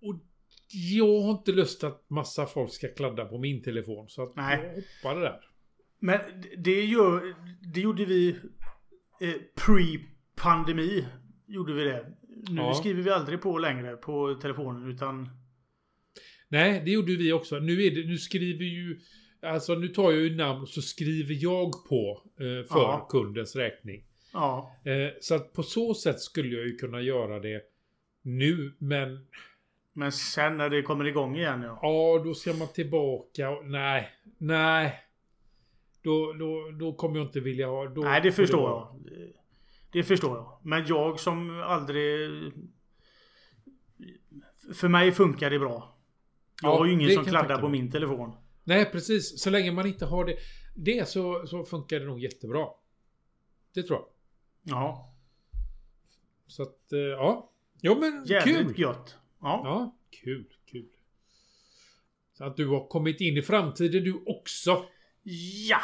[0.00, 0.14] Och
[0.96, 4.08] jag har inte lust att massa folk ska kladda på min telefon.
[4.08, 4.58] Så att Nej.
[4.62, 5.40] jag hoppar det där.
[5.98, 6.20] Men
[6.58, 7.34] det, gör,
[7.74, 8.28] det gjorde vi
[9.20, 11.04] eh, pre-pandemi.
[11.46, 12.12] Gjorde vi det.
[12.50, 12.74] Nu Ja.
[12.74, 15.28] skriver vi aldrig på längre på telefonen utan...
[16.48, 17.58] Nej, det gjorde vi också.
[17.58, 19.00] Nu, är det, nu skriver ju...
[19.42, 23.06] Alltså nu tar jag ju namn och så skriver jag på eh, för Ja.
[23.10, 24.04] kundens räkning.
[24.32, 24.76] Ja.
[24.84, 27.62] Eh, så att på så sätt skulle jag ju kunna göra det
[28.22, 29.26] nu, men
[29.92, 31.78] Men sen när det kommer igång igen ja.
[31.82, 34.94] ja, då ska man tillbaka och nej, nej.
[36.02, 37.88] Då, då, då kommer jag inte vilja ha...
[37.88, 39.28] Då, Nej, det förstår vara- jag.
[39.94, 40.58] Det förstår jag.
[40.62, 42.30] Men jag som aldrig...
[44.74, 45.98] För mig funkar det bra.
[46.62, 48.32] Jag Ja, har ju ingen som kladdar på min telefon.
[48.64, 49.42] Nej, precis.
[49.42, 50.36] Så länge man inte har det,
[50.76, 52.66] det så, så funkar det nog jättebra.
[53.74, 54.08] Det tror jag.
[54.76, 55.14] Ja.
[56.46, 57.50] Så att, eh, ja.
[57.80, 58.80] Jo men Jävligt kul!
[58.80, 59.16] gött.
[59.40, 59.60] Ja.
[59.64, 60.88] Ja, kul, kul.
[62.32, 64.84] Så att du har kommit in i framtiden du också.
[65.68, 65.80] Ja!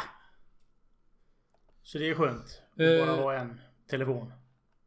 [1.83, 2.61] Så det är skönt.
[2.73, 3.05] Att Eh.
[3.05, 4.31] bara ha en telefon.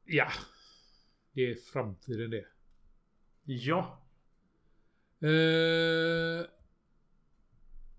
[0.05, 0.29] Ja.
[1.33, 2.45] Det är framtiden det.
[3.45, 4.01] Ja.
[5.21, 6.47] Eh,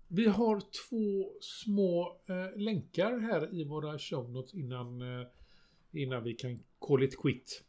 [0.08, 5.26] vi har två små eh, länkar här i våra show notes innan, eh,
[5.92, 7.62] innan vi kan call it quit.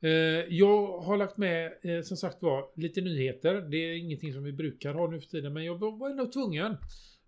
[0.00, 0.10] Eh,
[0.48, 3.54] jag har lagt med, eh, som sagt var, lite nyheter.
[3.54, 6.26] Det är ingenting som vi brukar ha nu för tiden, men jag var var ändå
[6.26, 6.76] tvungen.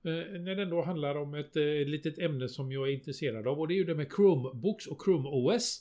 [0.05, 3.61] Eh, när det ändå handlar om ett eh, litet ämne som jag är intresserad av
[3.61, 5.81] och det är ju det med Chromebooks och Chrome OS.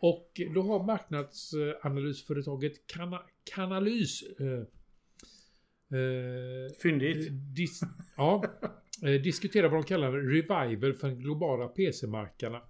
[0.00, 3.22] Och då har marknadsanalysföretaget Kana
[3.54, 4.46] Canalys eh,
[5.98, 7.28] eh, Fyndigt.
[7.56, 7.80] dis
[8.16, 8.44] ja,
[9.02, 12.60] eh, diskuterar vad de kallar revival för den globala PC-marknaden.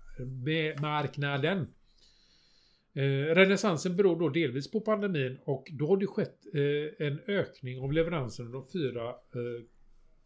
[2.97, 7.81] Eh, renässansen beror då delvis på pandemin och då har det skett eh, en ökning
[7.81, 9.65] av leveransen de fyra eh,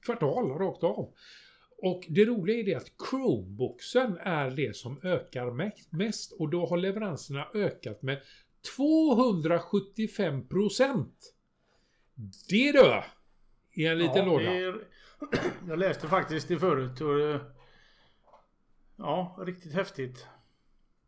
[0.06, 1.14] kvartal rakt av.
[1.82, 6.66] Och det roliga är det att Chromeboxen är det som ökar me- mest och då
[6.66, 8.20] har leveranserna ökat med
[8.76, 11.34] 275 procent.
[12.48, 13.02] Det du!
[13.72, 14.44] I en liten ja, låda.
[14.50, 14.80] är,
[15.68, 17.00] jag läste faktiskt det förut.
[17.00, 17.40] Och, det-
[18.96, 20.26] ja, riktigt häftigt.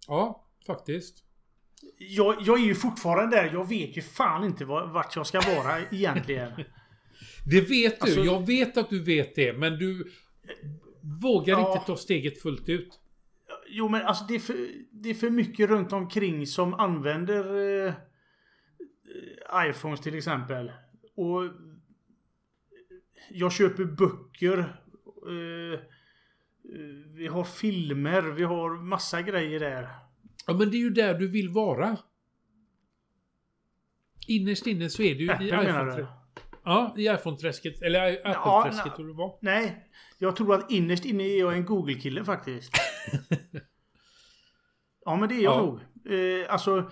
[0.08, 1.24] Ja, faktiskt.
[1.98, 3.50] Jag, jag är ju fortfarande där.
[3.52, 6.52] Jag vet ju fan inte var, vart jag ska vara egentligen.
[7.46, 8.04] Det vet du.
[8.04, 9.52] Alltså- jag vet att du vet det.
[9.52, 10.10] Men du
[11.22, 11.72] vågar Ja.
[11.74, 13.00] inte ta steget fullt ut.
[13.68, 17.44] Jo men alltså det är för, det är för mycket runt omkring som använder
[17.86, 17.94] eh,
[19.68, 20.72] iPhones till exempel.
[21.14, 21.42] Och
[23.30, 24.58] jag köper böcker.
[25.28, 25.80] Eh, eh,
[27.14, 28.22] vi har filmer.
[28.22, 29.88] Vi har massa grejer där.
[30.46, 31.96] Ja, men det är ju där du vill vara.
[34.28, 36.08] Innerst inne så är du ju i Apple menar iPhone...
[36.64, 37.82] Ja, i iPhone-träsket.
[37.82, 38.96] Eller Ja, Apple-träsket nej.
[38.96, 39.38] tror du var.
[39.42, 39.86] Nej.
[40.18, 42.72] Jag tror att innerst inne är jag en Google-kille faktiskt.
[45.04, 45.60] ja men det är jag Ja.
[45.62, 45.80] nog.
[46.14, 46.90] Eh, alltså.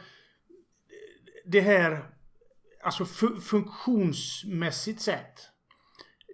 [1.47, 2.05] Det här.
[2.83, 5.41] Alltså fu- funktionsmässigt sett.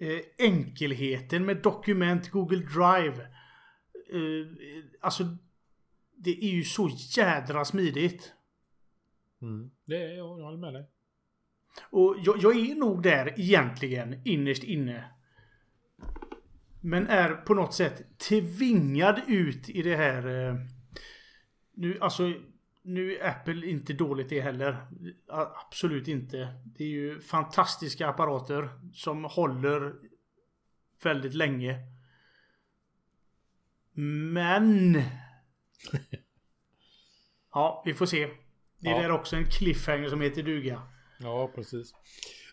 [0.01, 3.23] Eh, enkelheten med dokument, Google Drive.
[4.13, 4.47] Eh,
[5.01, 5.25] alltså,
[6.17, 8.33] det är ju så jädra smidigt.
[9.43, 9.71] Mm.
[9.87, 10.91] Det är jag, jag håller med dig.
[11.83, 15.05] Och jag, jag är nog där egentligen, innerst inne.
[16.81, 20.49] Men är på något sätt tvingad ut i det här...
[20.49, 20.55] Eh,
[21.75, 22.33] nu, alltså...
[22.87, 24.87] Nu är Apple inte dåligt det heller.
[25.29, 26.55] Absolut inte.
[26.65, 29.95] Det är ju fantastiska apparater som håller
[31.03, 31.79] väldigt länge.
[33.93, 35.03] Men...
[37.55, 38.27] Ja, vi får se.
[38.79, 39.03] Det är Ja.
[39.03, 40.83] där också en cliffhanger som heter duga.
[41.19, 41.93] Ja, precis.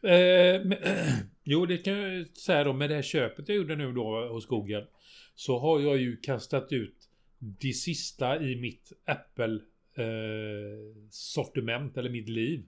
[0.04, 0.78] Eh, men,
[1.44, 4.28] jo, det kan jag ju säga då med det här köpet jag gjorde nu då
[4.28, 4.88] hos Google.
[5.36, 6.96] Så har jag ju kastat ut
[7.40, 9.54] det sista i mitt Apple
[9.98, 12.64] eh, sortiment eller mitt liv.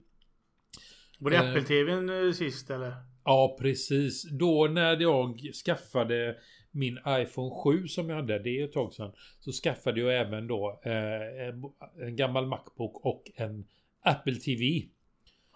[1.18, 1.42] Var det Eh.
[1.50, 2.94] Apple-TVn eh, sist eller?
[3.24, 4.22] Ja, precis.
[4.30, 6.36] Då när jag skaffade
[6.70, 9.12] min iPhone 7 som jag hade, det är ett tag sedan.
[9.40, 11.72] Så skaffade jag även då eh, en-
[12.06, 13.64] en gammal Macbook och en
[14.02, 14.82] Apple TV.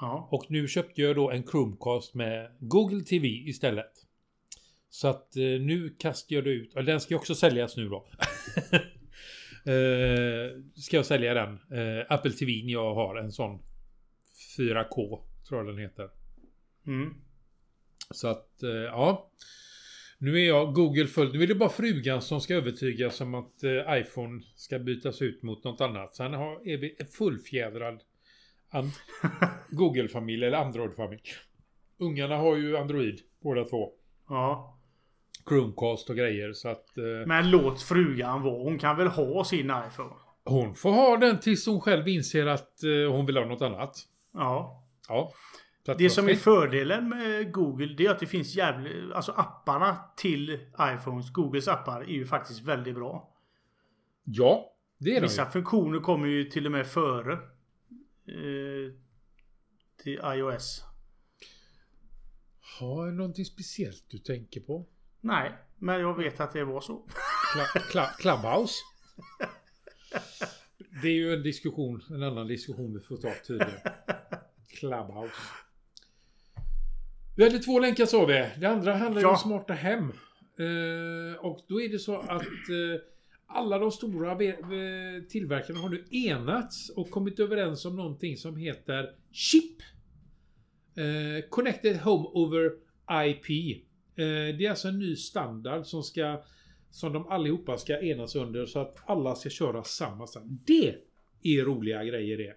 [0.01, 0.29] Ja.
[0.31, 3.93] Och nu köpte jag då en Chromecast med Google TV istället.
[4.91, 6.75] Så att eh, nu kastar jag det ut.
[6.75, 8.07] Och den ska också säljas nu då.
[9.73, 11.53] eh, ska jag sälja den.
[11.53, 13.63] Eh, Apple TV jag har en sån
[14.59, 16.11] 4K tror jag den heter.
[16.87, 17.15] Mm.
[18.11, 19.31] Så att eh, ja.
[20.19, 21.33] Nu är jag Google full.
[21.33, 25.43] Nu är det bara frugan som ska övertygas om att eh, iPhone ska bytas ut
[25.43, 26.15] mot något annat.
[26.15, 28.03] Sen har, är vi fullfjädrad
[29.71, 31.23] Google-familj eller Android-familj.
[31.99, 33.93] Ungarna har ju Android båda två.
[34.29, 34.79] Ja.
[35.49, 38.63] Chromecast och grejer så att eh, Men låt frugan vara.
[38.63, 40.15] Hon kan väl ha sin iPhone?
[40.49, 43.97] hon får ha den tills hon själv inser att eh, hon vill ha något annat.
[44.35, 44.85] Ja.
[45.09, 45.33] Ja.
[45.99, 49.13] Det som är fördelen med Google det är att det finns jävligt...
[49.13, 53.35] Alltså apparna till iPhones, Googles appar, är ju faktiskt väldigt bra.
[54.25, 57.39] Ja, det är de Vissa funktioner kommer ju till och med före.
[58.29, 58.93] Eh,
[60.03, 60.85] till iOS.
[62.79, 64.87] Har jag någonting speciellt du tänker på?
[65.21, 67.07] Nej, men jag vet att det var så.
[67.55, 68.75] Cla- cla- Clubhouse?
[71.03, 73.81] Det är ju en diskussion, en annan diskussion vi får ta tydligen.
[74.69, 75.35] Clubhouse.
[77.37, 78.51] Vi hade två länkar sa vi.
[78.59, 79.31] Det andra handlar Ja.
[79.31, 80.03] om smarta hem.
[80.59, 83.01] Eh, och då är det så att eh,
[83.51, 88.57] alla de stora ve- ve- tillverkarna har nu enats och kommit överens om någonting som
[88.57, 89.77] heter CHIP.
[90.97, 92.71] Eh, Connected Home Over
[93.27, 93.51] IP.
[94.17, 96.43] Eh, det är alltså en ny standard som ska
[96.91, 100.59] som de allihopa ska enas under så att alla ska köra samma standard.
[100.67, 100.95] Det
[101.43, 102.55] är roliga grejer det.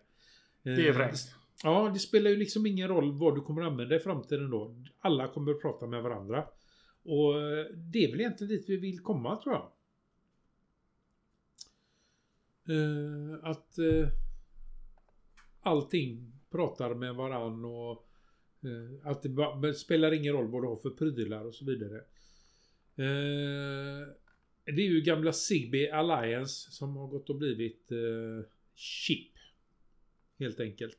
[0.63, 1.35] Det är Eh, fräckt.
[1.63, 4.75] Ja, det spelar ju liksom ingen roll vad du kommer använda i framtiden då.
[4.99, 6.43] Alla kommer att prata med varandra.
[7.05, 9.71] Och eh, det är väl egentligen dit vi vill komma tror jag.
[12.71, 14.07] Eh, att eh,
[15.61, 18.07] allting pratar med varann och
[18.63, 19.23] eh, att
[19.61, 21.97] det, spelar ingen roll vad du har för prylar och så vidare.
[22.95, 24.07] Eh,
[24.65, 29.31] det är ju gamla Zigbee Alliance som har gått och blivit eh, chip.
[30.39, 30.97] Helt enkelt.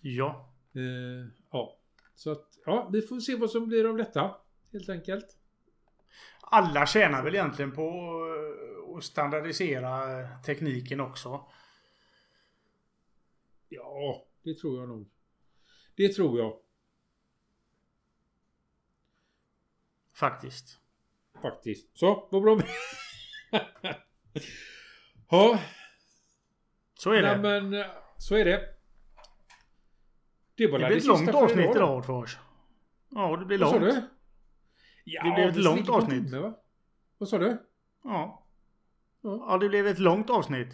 [0.00, 0.54] Ja.
[0.74, 1.78] Eh, ja.
[2.14, 4.36] Så att, ja, vi får se vad som blir av detta.
[4.72, 5.36] Helt enkelt.
[6.54, 7.82] Alla tjänar väl egentligen på
[8.92, 11.50] eh, att standardisera tekniken också.
[13.68, 15.10] Ja, det tror jag nog.
[15.96, 16.56] Det tror jag
[20.14, 20.78] Faktiskt.
[21.42, 21.98] faktiskt.
[21.98, 22.60] Så, vad bra.
[25.30, 25.60] ja,
[26.94, 27.36] Så är det.
[27.36, 27.86] nej, men eh,
[28.18, 28.68] så är det.
[30.54, 32.26] Det var det blir ett långt avsnitt idag.
[33.08, 33.94] Ja, det blir Vad sa långt.
[33.94, 34.02] du?
[35.04, 36.24] Ja, Det blev ett långt avsnitt.
[36.24, 36.58] timme, va?
[37.18, 37.56] Vad sa du?
[38.04, 38.46] Ja.
[39.22, 40.68] Ja, det blev ett långt avsnitt.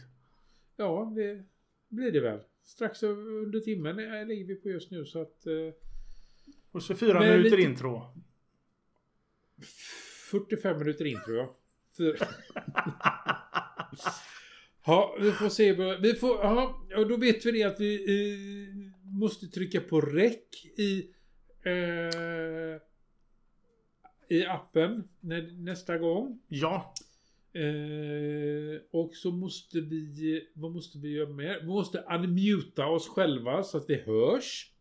[0.76, 1.44] Ja, det
[1.88, 2.40] blir det väl.
[2.62, 3.96] Strax under timmen
[4.28, 5.46] ligger vi på just nu så att...
[5.46, 5.52] Eh,
[6.70, 8.02] Och så fyra Men minuter lite- intro.
[10.30, 11.48] 45 minuter in tror jag.
[11.96, 12.18] För...
[14.86, 15.72] ja, vi får se.
[16.00, 20.64] Vi får, ja, och då vet vi det att vi eh, måste trycka på räck
[20.78, 21.10] i
[21.62, 22.80] eh,
[24.28, 26.40] i appen när, nästa gång.
[26.48, 26.94] Ja.
[27.52, 30.48] Eh, och så måste vi...
[30.54, 31.60] Vad måste vi göra mer?
[31.60, 34.72] Vi måste unmuta oss själva så att vi hörs.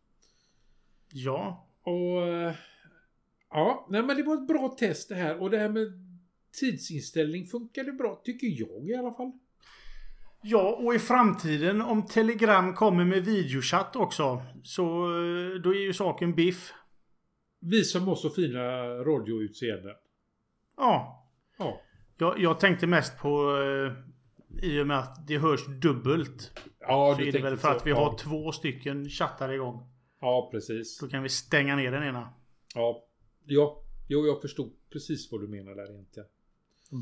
[1.12, 1.66] Ja.
[1.82, 2.28] Och...
[2.28, 2.54] eh,
[3.50, 5.42] Ja, nej men det var ett bra test det här.
[5.42, 5.86] Och det här med
[6.60, 9.32] tidsinställning funkade bra, tycker jag i alla fall.
[10.42, 14.42] Ja, och i framtiden om Telegram kommer med videochatt också.
[14.62, 16.72] Så eh, då är ju saken biff.
[17.60, 18.60] Vi som har så fina
[19.04, 19.94] radioutseenden.
[20.76, 21.24] Ja.
[21.58, 21.80] Ja.
[22.18, 23.62] Jag, jag tänkte mest på...
[23.62, 26.60] Eh, I och med att det hörs dubbelt.
[26.80, 27.76] Ja, så du är det väl för så.
[27.76, 27.96] att vi ja.
[27.96, 29.90] har två stycken chattar igång.
[30.20, 30.98] Ja, precis.
[30.98, 32.32] Då kan vi stänga ner den ena.
[32.74, 33.04] Ja.
[33.44, 33.82] Ja.
[34.08, 36.28] Jo, jag förstod precis vad du menar där egentligen.